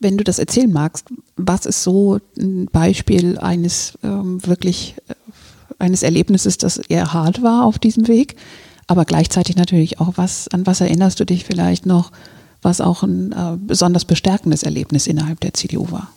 wenn 0.00 0.18
du 0.18 0.24
das 0.24 0.38
erzählen 0.38 0.72
magst, 0.72 1.06
was 1.36 1.66
ist 1.66 1.82
so 1.82 2.18
ein 2.38 2.66
Beispiel 2.66 3.38
eines 3.38 3.98
ähm, 4.02 4.44
wirklich 4.46 4.96
äh, 5.08 5.14
eines 5.78 6.02
Erlebnisses, 6.02 6.58
das 6.58 6.76
eher 6.76 7.12
hart 7.12 7.42
war 7.42 7.64
auf 7.64 7.78
diesem 7.78 8.08
Weg, 8.08 8.36
aber 8.86 9.04
gleichzeitig 9.04 9.56
natürlich 9.56 10.00
auch 10.00 10.14
was, 10.16 10.48
an 10.48 10.66
was 10.66 10.80
erinnerst 10.80 11.20
du 11.20 11.24
dich 11.24 11.44
vielleicht 11.44 11.86
noch? 11.86 12.10
Was 12.62 12.80
auch 12.80 13.02
ein 13.02 13.32
äh, 13.32 13.56
besonders 13.58 14.04
bestärkendes 14.04 14.62
Erlebnis 14.62 15.06
innerhalb 15.06 15.40
der 15.40 15.54
CDU 15.54 15.90
war. 15.90 16.12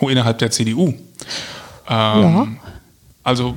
Oh, 0.00 0.08
innerhalb 0.08 0.38
der 0.38 0.50
CDU? 0.50 0.88
Ähm, 0.88 0.96
ja. 1.88 2.48
Also, 3.22 3.54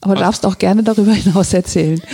Aber 0.00 0.14
du 0.14 0.20
darfst 0.20 0.46
auch 0.46 0.58
gerne 0.58 0.82
darüber 0.82 1.12
hinaus 1.12 1.52
erzählen. 1.52 2.00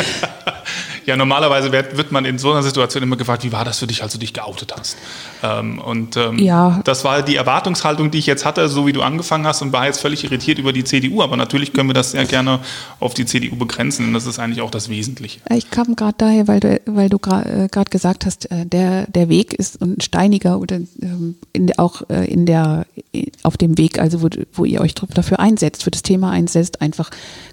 Ja, 1.08 1.16
normalerweise 1.16 1.72
wird, 1.72 1.96
wird, 1.96 2.12
man 2.12 2.26
in 2.26 2.36
so 2.36 2.52
einer 2.52 2.62
Situation 2.62 3.02
immer 3.02 3.16
gefragt, 3.16 3.42
wie 3.42 3.50
war 3.50 3.64
das 3.64 3.78
für 3.78 3.86
dich, 3.86 4.02
als 4.02 4.12
du 4.12 4.18
dich 4.18 4.34
geoutet 4.34 4.74
hast? 4.78 4.98
Ähm, 5.42 5.78
und 5.78 6.18
ähm, 6.18 6.38
ja. 6.38 6.82
das 6.84 7.02
war 7.02 7.22
die 7.22 7.36
Erwartungshaltung, 7.36 8.10
die 8.10 8.18
ich 8.18 8.26
jetzt 8.26 8.44
hatte, 8.44 8.68
so 8.68 8.86
wie 8.86 8.92
du 8.92 9.00
angefangen 9.00 9.46
hast 9.46 9.62
und 9.62 9.72
war 9.72 9.86
jetzt 9.86 10.02
völlig 10.02 10.24
irritiert 10.24 10.58
über 10.58 10.74
die 10.74 10.84
CDU. 10.84 11.22
Aber 11.22 11.38
natürlich 11.38 11.72
können 11.72 11.88
wir 11.88 11.94
das 11.94 12.10
sehr 12.10 12.26
gerne 12.26 12.58
auf 13.00 13.14
die 13.14 13.24
CDU 13.24 13.56
begrenzen, 13.56 14.04
denn 14.04 14.12
das 14.12 14.26
ist 14.26 14.38
eigentlich 14.38 14.60
auch 14.60 14.70
das 14.70 14.90
Wesentliche. 14.90 15.40
Ich 15.48 15.70
kam 15.70 15.96
gerade 15.96 16.14
daher, 16.18 16.46
weil 16.46 16.60
du, 16.60 16.78
weil 16.84 17.08
du 17.08 17.18
gerade 17.18 17.70
äh, 17.72 17.84
gesagt 17.88 18.26
hast, 18.26 18.50
äh, 18.50 18.66
der, 18.66 19.06
der 19.06 19.30
Weg 19.30 19.54
ist 19.54 19.80
ein 19.80 20.02
steiniger 20.02 20.60
oder 20.60 20.76
ähm, 21.00 21.36
in, 21.54 21.78
auch 21.78 22.02
äh, 22.10 22.30
in 22.30 22.44
der, 22.44 22.84
auf 23.44 23.56
dem 23.56 23.78
Weg, 23.78 23.98
also 23.98 24.20
wo, 24.20 24.28
wo 24.52 24.66
ihr 24.66 24.82
euch 24.82 24.94
dafür 24.94 25.40
einsetzt, 25.40 25.84
für 25.84 25.90
das 25.90 26.02
Thema 26.02 26.32
einsetzt, 26.32 26.82
einfach 26.82 27.08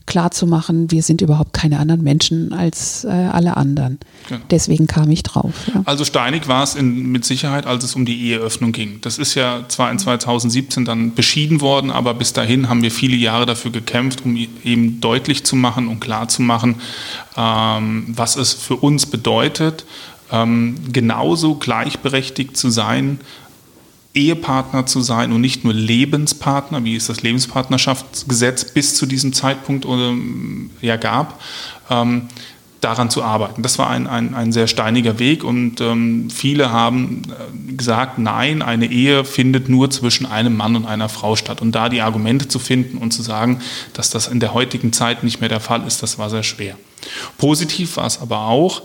klar 0.06 0.32
zu 0.32 0.46
machen, 0.46 0.92
wir 0.92 1.04
sind 1.04 1.22
überhaupt 1.22 1.54
keine 1.54 1.80
anderen 1.80 2.04
Menschen 2.04 2.52
als 2.52 3.06
alle 3.06 3.45
alle 3.46 3.58
anderen. 3.58 4.00
Genau. 4.28 4.42
Deswegen 4.50 4.88
kam 4.88 5.12
ich 5.12 5.24
drauf. 5.24 5.54
Ja. 5.74 5.82
Also 5.86 6.06
steinig 6.06 6.48
war 6.48 6.64
es 6.64 6.80
mit 6.80 7.26
Sicherheit, 7.26 7.66
als 7.66 7.84
es 7.84 7.96
um 7.96 8.06
die 8.06 8.30
Eheöffnung 8.30 8.72
ging. 8.72 9.00
Das 9.02 9.18
ist 9.18 9.36
ja 9.36 9.66
zwar 9.68 9.92
in 9.92 10.00
2017 10.00 10.86
dann 10.86 11.14
beschieden 11.14 11.62
worden, 11.62 11.92
aber 11.92 12.14
bis 12.14 12.34
dahin 12.34 12.70
haben 12.70 12.82
wir 12.82 12.92
viele 12.92 13.16
Jahre 13.16 13.46
dafür 13.46 13.72
gekämpft, 13.72 14.26
um 14.26 14.36
eben 14.36 15.00
deutlich 15.02 15.44
zu 15.46 15.56
machen 15.56 15.88
und 15.88 16.00
klar 16.00 16.28
zu 16.28 16.42
machen, 16.42 16.76
ähm, 17.38 18.06
was 18.08 18.36
es 18.36 18.54
für 18.54 18.76
uns 18.76 19.06
bedeutet, 19.06 19.86
ähm, 20.32 20.76
genauso 20.92 21.56
gleichberechtigt 21.56 22.58
zu 22.58 22.70
sein, 22.70 23.20
Ehepartner 24.16 24.86
zu 24.86 25.02
sein 25.02 25.34
und 25.34 25.42
nicht 25.42 25.66
nur 25.66 25.74
Lebenspartner, 25.74 26.84
wie 26.86 26.96
es 26.96 27.08
das 27.08 27.22
Lebenspartnerschaftsgesetz 27.22 28.64
bis 28.66 28.96
zu 28.96 29.06
diesem 29.06 29.34
Zeitpunkt 29.34 29.86
ähm, 29.86 30.70
ja 30.82 30.96
gab. 30.96 31.40
Daran 32.86 33.10
zu 33.10 33.24
arbeiten. 33.24 33.64
Das 33.64 33.80
war 33.80 33.90
ein, 33.90 34.06
ein, 34.06 34.36
ein 34.36 34.52
sehr 34.52 34.68
steiniger 34.68 35.18
Weg 35.18 35.44
und 35.44 35.82
ähm, 35.82 36.30
viele 36.30 36.72
haben 36.72 37.24
äh, 37.30 37.74
gesagt, 37.74 38.20
nein, 38.20 38.62
eine 38.62 38.86
Ehe 38.86 39.26
findet 39.26 39.70
nur 39.70 39.90
zwischen 39.90 40.28
einem 40.28 40.56
Mann 40.56 40.76
und 40.76 40.86
einer 40.86 41.10
Frau 41.10 41.36
statt. 41.36 41.62
Und 41.64 41.74
da 41.74 41.90
die 41.90 42.02
Argumente 42.02 42.48
zu 42.48 42.60
finden 42.60 43.00
und 43.00 43.12
zu 43.12 43.24
sagen, 43.24 43.60
dass 43.94 44.12
das 44.12 44.28
in 44.28 44.40
der 44.40 44.54
heutigen 44.54 44.94
Zeit 44.94 45.24
nicht 45.24 45.40
mehr 45.40 45.50
der 45.50 45.62
Fall 45.62 45.86
ist, 45.88 46.04
das 46.04 46.20
war 46.20 46.30
sehr 46.30 46.44
schwer. 46.44 46.78
Positiv 47.40 47.98
war 47.98 48.06
es 48.06 48.22
aber 48.22 48.42
auch, 48.42 48.84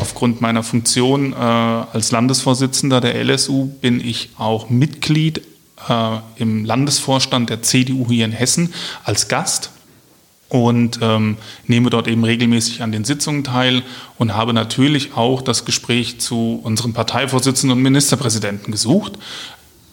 aufgrund 0.00 0.40
meiner 0.40 0.62
Funktion 0.62 1.32
äh, 1.32 1.36
als 1.36 2.12
Landesvorsitzender 2.12 3.00
der 3.00 3.16
LSU 3.24 3.66
bin 3.80 4.00
ich 4.00 4.30
auch 4.38 4.70
Mitglied 4.70 5.42
äh, 5.88 6.18
im 6.36 6.64
Landesvorstand 6.64 7.50
der 7.50 7.62
CDU 7.62 8.06
hier 8.08 8.26
in 8.26 8.32
Hessen 8.32 8.72
als 9.02 9.26
Gast 9.26 9.70
und 10.50 10.98
ähm, 11.00 11.38
nehme 11.66 11.90
dort 11.90 12.08
eben 12.08 12.24
regelmäßig 12.24 12.82
an 12.82 12.92
den 12.92 13.04
Sitzungen 13.04 13.44
teil 13.44 13.82
und 14.18 14.34
habe 14.34 14.52
natürlich 14.52 15.14
auch 15.14 15.42
das 15.42 15.64
Gespräch 15.64 16.20
zu 16.20 16.60
unserem 16.62 16.92
Parteivorsitzenden 16.92 17.78
und 17.78 17.82
Ministerpräsidenten 17.82 18.72
gesucht, 18.72 19.12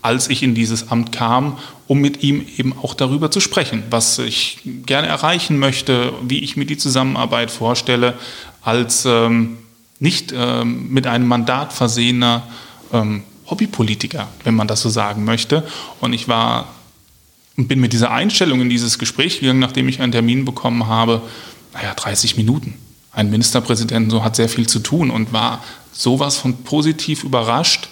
als 0.02 0.30
ich 0.30 0.42
in 0.42 0.56
dieses 0.56 0.90
Amt 0.90 1.12
kam, 1.12 1.60
um 1.86 2.00
mit 2.00 2.24
ihm 2.24 2.46
eben 2.58 2.74
auch 2.82 2.96
darüber 2.96 3.30
zu 3.30 3.40
sprechen, 3.40 3.84
was 3.92 4.18
ich 4.20 4.60
gerne 4.86 5.08
erreichen 5.08 5.60
möchte, 5.60 6.12
wie 6.24 6.40
ich 6.40 6.58
mir 6.58 6.66
die 6.66 6.78
Zusammenarbeit 6.78 7.52
vorstelle, 7.52 8.16
als 8.64 9.06
ähm, 9.06 9.60
nicht 10.00 10.34
ähm, 10.36 10.90
mit 10.90 11.06
einem 11.06 11.28
Mandat 11.28 11.72
versehener 11.72 12.44
ähm, 12.92 13.24
Hobbypolitiker, 13.48 14.28
wenn 14.44 14.56
man 14.56 14.68
das 14.68 14.82
so 14.82 14.90
sagen 14.90 15.24
möchte. 15.24 15.64
Und 16.00 16.14
ich 16.14 16.28
war 16.28 16.68
und 17.58 17.68
bin 17.68 17.80
mit 17.80 17.92
dieser 17.92 18.12
Einstellung 18.12 18.62
in 18.62 18.70
dieses 18.70 19.00
Gespräch 19.00 19.40
gegangen, 19.40 19.60
nachdem 19.60 19.90
ich 19.90 20.00
einen 20.00 20.12
Termin 20.12 20.46
bekommen 20.46 20.88
habe, 20.88 21.24
naja, 21.74 21.94
30 21.96 22.38
Minuten. 22.38 22.76
Ein 23.12 23.32
Ministerpräsident 23.32 24.12
so 24.12 24.24
hat 24.24 24.36
sehr 24.36 24.48
viel 24.48 24.68
zu 24.68 24.80
tun 24.80 25.10
und 25.10 25.34
war 25.34 25.64
sowas 25.92 26.38
von 26.38 26.64
positiv 26.64 27.24
überrascht, 27.24 27.90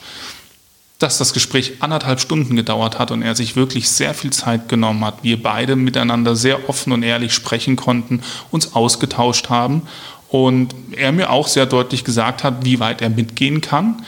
dass 1.00 1.18
das 1.18 1.34
Gespräch 1.34 1.74
anderthalb 1.82 2.20
Stunden 2.20 2.56
gedauert 2.56 3.00
hat 3.00 3.12
und 3.12 3.22
er 3.22 3.36
sich 3.36 3.56
wirklich 3.56 3.90
sehr 3.90 4.14
viel 4.14 4.32
Zeit 4.32 4.70
genommen 4.70 5.04
hat. 5.04 5.24
Wir 5.24 5.42
beide 5.42 5.76
miteinander 5.76 6.36
sehr 6.36 6.70
offen 6.70 6.94
und 6.94 7.04
ehrlich 7.04 7.34
sprechen 7.34 7.76
konnten, 7.76 8.22
uns 8.52 8.76
ausgetauscht 8.76 9.50
haben 9.50 9.82
und 10.30 10.76
er 10.92 11.12
mir 11.12 11.32
auch 11.32 11.48
sehr 11.48 11.66
deutlich 11.66 12.04
gesagt 12.04 12.44
hat, 12.44 12.64
wie 12.64 12.80
weit 12.80 13.02
er 13.02 13.10
mitgehen 13.10 13.62
kann 13.62 14.04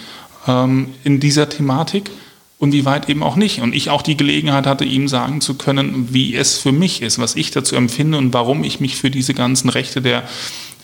ähm, 0.48 0.94
in 1.04 1.20
dieser 1.20 1.50
Thematik 1.50 2.12
und 2.60 2.72
wie 2.72 2.86
weit 2.86 3.08
eben 3.10 3.24
auch 3.24 3.36
nicht. 3.36 3.62
Und 3.62 3.76
ich 3.76 3.90
auch 3.90 4.02
die 4.02 4.18
Gelegenheit 4.18 4.66
hatte, 4.66 4.84
ihm 4.84 5.08
sagen 5.08 5.42
zu 5.42 5.56
können, 5.56 6.14
wie 6.14 6.36
es 6.36 6.58
für 6.58 6.72
mich 6.72 7.02
ist, 7.02 7.20
was 7.20 7.36
ich 7.36 7.52
dazu 7.52 7.76
empfinde 7.76 8.18
und 8.18 8.34
warum 8.34 8.64
ich 8.64 8.80
mich 8.80 8.96
für 8.96 9.12
diese 9.12 9.34
ganzen 9.34 9.70
Rechte 9.70 10.02
der, 10.02 10.24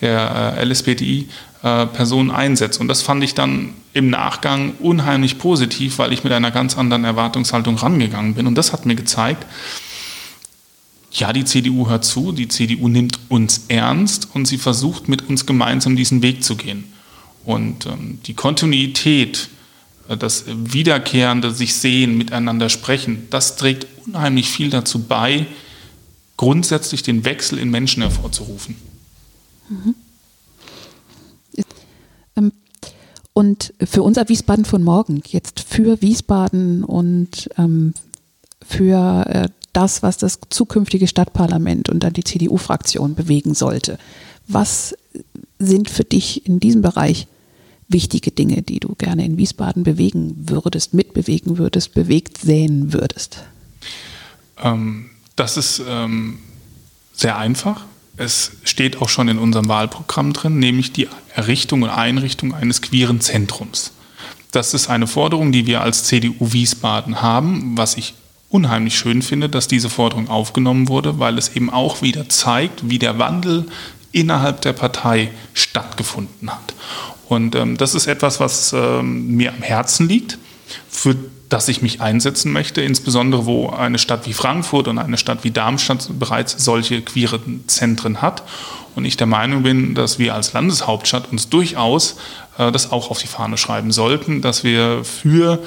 der 0.02 0.56
äh, 0.58 0.66
LSBTI-Personen 0.66 2.30
äh, 2.30 2.34
einsetze. 2.34 2.80
Und 2.80 2.88
das 2.90 3.02
fand 3.02 3.24
ich 3.24 3.34
dann 3.34 3.74
im 3.94 4.10
Nachgang 4.10 4.74
unheimlich 4.80 5.40
positiv, 5.40 5.98
weil 5.98 6.14
ich 6.14 6.24
mit 6.24 6.34
einer 6.34 6.52
ganz 6.52 6.78
anderen 6.78 7.06
Erwartungshaltung 7.06 7.76
rangegangen 7.76 8.36
bin. 8.36 8.46
Und 8.46 8.56
das 8.56 8.72
hat 8.72 8.86
mir 8.86 8.96
gezeigt, 8.96 9.46
ja, 11.12 11.32
die 11.32 11.46
CDU 11.46 11.90
hört 11.90 12.06
zu, 12.06 12.32
die 12.32 12.48
CDU 12.48 12.88
nimmt 12.88 13.20
uns 13.30 13.66
ernst 13.68 14.30
und 14.34 14.48
sie 14.48 14.58
versucht 14.58 15.08
mit 15.08 15.30
uns 15.30 15.46
gemeinsam 15.46 15.96
diesen 15.96 16.22
Weg 16.24 16.44
zu 16.44 16.56
gehen. 16.56 16.86
Und 17.46 17.86
ähm, 17.86 18.20
die 18.26 18.34
Kontinuität, 18.34 19.50
das 20.18 20.46
wiederkehrende 20.48 21.52
sich 21.52 21.76
sehen, 21.76 22.18
miteinander 22.18 22.70
sprechen, 22.70 23.28
das 23.30 23.56
trägt 23.56 23.88
unheimlich 24.06 24.50
viel 24.50 24.70
dazu 24.70 25.04
bei, 25.04 25.46
grundsätzlich 26.38 27.04
den 27.04 27.26
Wechsel 27.26 27.60
in 27.60 27.70
Menschen 27.70 28.02
hervorzurufen. 28.02 28.76
Mhm. 29.70 29.96
Ähm, 32.36 32.52
und 33.34 33.74
für 33.84 34.04
unser 34.04 34.28
Wiesbaden 34.30 34.66
von 34.66 34.84
morgen, 34.84 35.22
jetzt 35.28 35.60
für 35.62 36.02
Wiesbaden 36.02 36.84
und 36.84 37.50
ähm, 37.58 37.94
für 38.62 39.26
äh, 39.28 39.50
das, 39.74 40.04
was 40.04 40.18
das 40.18 40.40
zukünftige 40.50 41.08
Stadtparlament 41.08 41.90
und 41.90 42.04
dann 42.04 42.14
die 42.14 42.24
CDU-Fraktion 42.24 43.16
bewegen 43.16 43.56
sollte. 43.56 43.98
Was 44.48 44.96
sind 45.60 45.90
für 45.90 46.04
dich 46.04 46.46
in 46.46 46.60
diesem 46.60 46.82
Bereich 46.82 47.28
wichtige 47.94 48.32
Dinge, 48.32 48.62
die 48.62 48.80
du 48.80 48.96
gerne 48.96 49.26
in 49.26 49.38
Wiesbaden 49.38 49.84
bewegen 49.84 50.36
würdest, 50.38 50.94
mitbewegen 50.94 51.58
würdest, 51.58 51.94
bewegt 51.94 52.38
sehen 52.40 52.92
würdest? 52.92 53.44
Ähm, 54.62 55.10
das 55.36 55.58
ist 55.58 55.82
ähm, 55.88 56.40
sehr 57.14 57.38
einfach. 57.38 57.86
Es 58.18 58.52
steht 58.64 59.02
auch 59.02 59.10
schon 59.10 59.28
in 59.28 59.40
unserem 59.40 59.68
Wahlprogramm 59.68 60.34
drin, 60.34 60.60
nämlich 60.60 60.92
die 60.92 61.08
Errichtung 61.34 61.84
und 61.84 61.90
Einrichtung 61.90 62.54
eines 62.54 62.82
queeren 62.82 63.22
Zentrums. 63.22 63.94
Das 64.52 64.76
ist 64.76 64.90
eine 64.90 65.08
Forderung, 65.08 65.52
die 65.52 65.66
wir 65.66 65.82
als 65.82 66.04
CDU 66.04 66.54
Wiesbaden 66.54 67.22
haben, 67.22 67.76
was 67.76 67.98
ich 67.98 68.14
unheimlich 68.50 68.96
schön 68.96 69.24
finde, 69.24 69.50
dass 69.50 69.68
diese 69.68 69.90
Forderung 69.90 70.30
aufgenommen 70.30 70.88
wurde, 70.88 71.18
weil 71.18 71.40
es 71.40 71.56
eben 71.56 71.72
auch 71.72 72.04
wieder 72.04 72.30
zeigt, 72.30 72.88
wie 72.88 73.00
der 73.00 73.18
Wandel 73.18 73.66
innerhalb 74.12 74.62
der 74.62 74.74
Partei 74.74 75.32
stattgefunden 75.56 76.52
hat. 76.52 76.76
Und 77.30 77.56
ähm, 77.56 77.78
das 77.78 77.96
ist 77.96 78.08
etwas, 78.08 78.40
was 78.40 78.74
ähm, 78.74 79.36
mir 79.36 79.54
am 79.54 79.62
Herzen 79.62 80.08
liegt, 80.08 80.38
für 80.90 81.16
das 81.50 81.68
ich 81.68 81.82
mich 81.82 82.02
einsetzen 82.02 82.52
möchte, 82.52 82.82
insbesondere 82.82 83.46
wo 83.46 83.70
eine 83.70 84.00
Stadt 84.00 84.26
wie 84.26 84.34
Frankfurt 84.34 84.88
und 84.88 84.98
eine 84.98 85.18
Stadt 85.18 85.44
wie 85.44 85.52
Darmstadt 85.52 86.08
bereits 86.18 86.64
solche 86.64 87.02
queeren 87.02 87.64
Zentren 87.68 88.22
hat. 88.22 88.44
Und 88.96 89.06
ich 89.06 89.18
der 89.18 89.28
Meinung 89.28 89.64
bin, 89.64 89.96
dass 89.96 90.20
wir 90.20 90.34
als 90.34 90.54
Landeshauptstadt 90.54 91.32
uns 91.32 91.50
durchaus 91.50 92.18
äh, 92.58 92.72
das 92.72 92.92
auch 92.92 93.12
auf 93.12 93.20
die 93.20 93.28
Fahne 93.28 93.58
schreiben 93.58 93.92
sollten, 93.92 94.42
dass 94.42 94.64
wir 94.64 95.04
für 95.04 95.64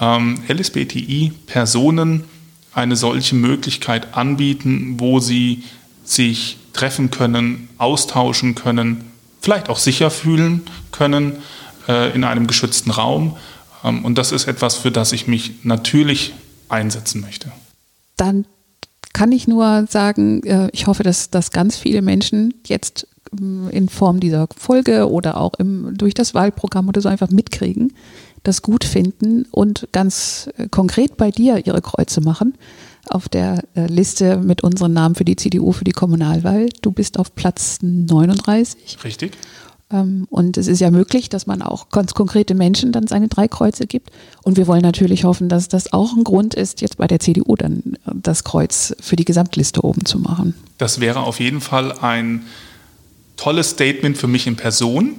ähm, 0.00 0.42
LSBTI-Personen 0.48 2.24
eine 2.72 2.96
solche 2.96 3.34
Möglichkeit 3.34 4.14
anbieten, 4.14 4.96
wo 4.98 5.20
sie 5.20 5.64
sich 6.04 6.58
treffen 6.72 7.10
können, 7.10 7.68
austauschen 7.78 8.54
können, 8.54 9.04
vielleicht 9.46 9.68
auch 9.68 9.78
sicher 9.78 10.10
fühlen 10.10 10.62
können 10.90 11.36
äh, 11.86 12.12
in 12.16 12.24
einem 12.24 12.48
geschützten 12.48 12.90
Raum. 12.90 13.36
Ähm, 13.84 14.04
und 14.04 14.18
das 14.18 14.32
ist 14.32 14.48
etwas, 14.48 14.74
für 14.74 14.90
das 14.90 15.12
ich 15.12 15.28
mich 15.28 15.62
natürlich 15.62 16.34
einsetzen 16.68 17.20
möchte. 17.20 17.52
Dann 18.16 18.44
kann 19.12 19.30
ich 19.30 19.46
nur 19.46 19.86
sagen, 19.88 20.42
äh, 20.42 20.68
ich 20.72 20.88
hoffe, 20.88 21.04
dass, 21.04 21.30
dass 21.30 21.52
ganz 21.52 21.76
viele 21.76 22.02
Menschen 22.02 22.54
jetzt 22.66 23.06
ähm, 23.40 23.68
in 23.70 23.88
Form 23.88 24.18
dieser 24.18 24.48
Folge 24.58 25.08
oder 25.08 25.36
auch 25.36 25.54
im, 25.60 25.96
durch 25.96 26.14
das 26.14 26.34
Wahlprogramm 26.34 26.88
oder 26.88 27.00
so 27.00 27.08
einfach 27.08 27.30
mitkriegen, 27.30 27.92
das 28.42 28.62
gut 28.62 28.82
finden 28.82 29.46
und 29.52 29.86
ganz 29.92 30.50
äh, 30.56 30.66
konkret 30.68 31.16
bei 31.16 31.30
dir 31.30 31.64
ihre 31.64 31.82
Kreuze 31.82 32.20
machen 32.20 32.54
auf 33.10 33.28
der 33.28 33.64
äh, 33.74 33.86
Liste 33.86 34.38
mit 34.38 34.62
unseren 34.62 34.92
Namen 34.92 35.14
für 35.14 35.24
die 35.24 35.36
CDU 35.36 35.72
für 35.72 35.84
die 35.84 35.92
Kommunalwahl. 35.92 36.68
Du 36.82 36.92
bist 36.92 37.18
auf 37.18 37.34
Platz 37.34 37.78
39. 37.82 38.98
Richtig. 39.04 39.32
Ähm, 39.90 40.26
und 40.30 40.56
es 40.56 40.66
ist 40.66 40.80
ja 40.80 40.90
möglich, 40.90 41.28
dass 41.28 41.46
man 41.46 41.62
auch 41.62 41.90
ganz 41.90 42.14
konkrete 42.14 42.54
Menschen 42.54 42.92
dann 42.92 43.06
seine 43.06 43.28
drei 43.28 43.48
Kreuze 43.48 43.86
gibt. 43.86 44.10
Und 44.42 44.56
wir 44.56 44.66
wollen 44.66 44.82
natürlich 44.82 45.24
hoffen, 45.24 45.48
dass 45.48 45.68
das 45.68 45.92
auch 45.92 46.16
ein 46.16 46.24
Grund 46.24 46.54
ist, 46.54 46.80
jetzt 46.80 46.96
bei 46.96 47.06
der 47.06 47.20
CDU 47.20 47.54
dann 47.56 47.96
äh, 48.06 48.12
das 48.14 48.44
Kreuz 48.44 48.94
für 49.00 49.16
die 49.16 49.24
Gesamtliste 49.24 49.84
oben 49.84 50.04
zu 50.04 50.18
machen. 50.18 50.54
Das 50.78 51.00
wäre 51.00 51.20
auf 51.20 51.40
jeden 51.40 51.60
Fall 51.60 51.92
ein 52.00 52.42
tolles 53.36 53.70
Statement 53.70 54.16
für 54.16 54.28
mich 54.28 54.46
in 54.46 54.56
Person. 54.56 55.14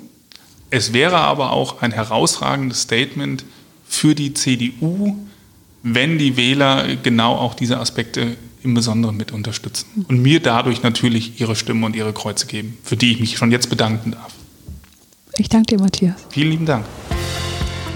Es 0.70 0.92
wäre 0.92 1.18
aber 1.18 1.52
auch 1.52 1.82
ein 1.82 1.92
herausragendes 1.92 2.82
Statement 2.82 3.46
für 3.88 4.16
die 4.16 4.34
CDU, 4.34 5.16
wenn 5.84 6.18
die 6.18 6.38
Wähler 6.38 6.96
genau 7.02 7.36
auch 7.36 7.54
diese 7.54 7.80
Aspekte 7.80 8.36
im 8.64 8.74
Besonderen 8.74 9.18
mit 9.18 9.32
unterstützen 9.32 10.06
und 10.08 10.22
mir 10.22 10.40
dadurch 10.42 10.84
natürlich 10.84 11.40
ihre 11.40 11.56
Stimme 11.56 11.86
und 11.86 11.96
ihre 11.96 12.14
Kreuze 12.14 12.48
geben, 12.48 12.78
für 12.84 12.98
die 12.98 13.12
ich 13.12 13.20
mich 13.20 13.38
schon 13.38 13.52
jetzt 13.52 13.70
bedanken 13.70 14.12
darf. 14.12 14.34
Ich 15.38 15.50
danke 15.50 15.76
dir, 15.76 15.82
Matthias. 15.82 16.16
Vielen 16.30 16.52
lieben 16.52 16.66
Dank. 16.66 16.86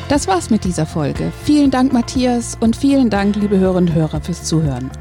Das 0.10 0.28
war's 0.28 0.50
mit 0.50 0.63
dieser 0.63 0.86
Folge. 0.86 1.32
Vielen 1.46 1.72
Dank, 1.72 1.94
Matthias, 1.94 2.58
und 2.60 2.75
vielen 2.75 3.10
Dank, 3.10 3.36
liebe 3.38 3.58
Hörerinnen 3.58 3.90
und 3.90 3.96
Hörer, 3.96 4.21
fürs 4.21 4.44
Zuhören. 4.44 4.92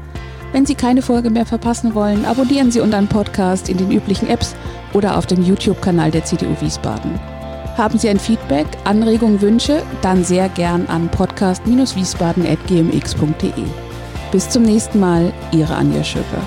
Wenn 0.53 0.65
Sie 0.65 0.75
keine 0.75 1.01
Folge 1.01 1.29
mehr 1.29 1.45
verpassen 1.45 1.95
wollen, 1.95 2.25
abonnieren 2.25 2.71
Sie 2.71 2.81
unseren 2.81 3.07
Podcast 3.07 3.69
in 3.69 3.77
den 3.77 3.91
üblichen 3.91 4.27
Apps 4.27 4.55
oder 4.93 5.17
auf 5.17 5.25
dem 5.25 5.43
YouTube-Kanal 5.43 6.11
der 6.11 6.25
CDU 6.25 6.55
Wiesbaden. 6.59 7.19
Haben 7.77 7.97
Sie 7.97 8.09
ein 8.09 8.19
Feedback, 8.19 8.67
Anregungen, 8.83 9.41
Wünsche? 9.41 9.81
Dann 10.01 10.23
sehr 10.23 10.49
gern 10.49 10.85
an 10.87 11.09
podcast-wiesbaden.gmx.de. 11.09 13.63
Bis 14.31 14.49
zum 14.49 14.63
nächsten 14.63 14.99
Mal, 14.99 15.31
Ihre 15.51 15.75
Anja 15.75 16.03
Schöpper. 16.03 16.41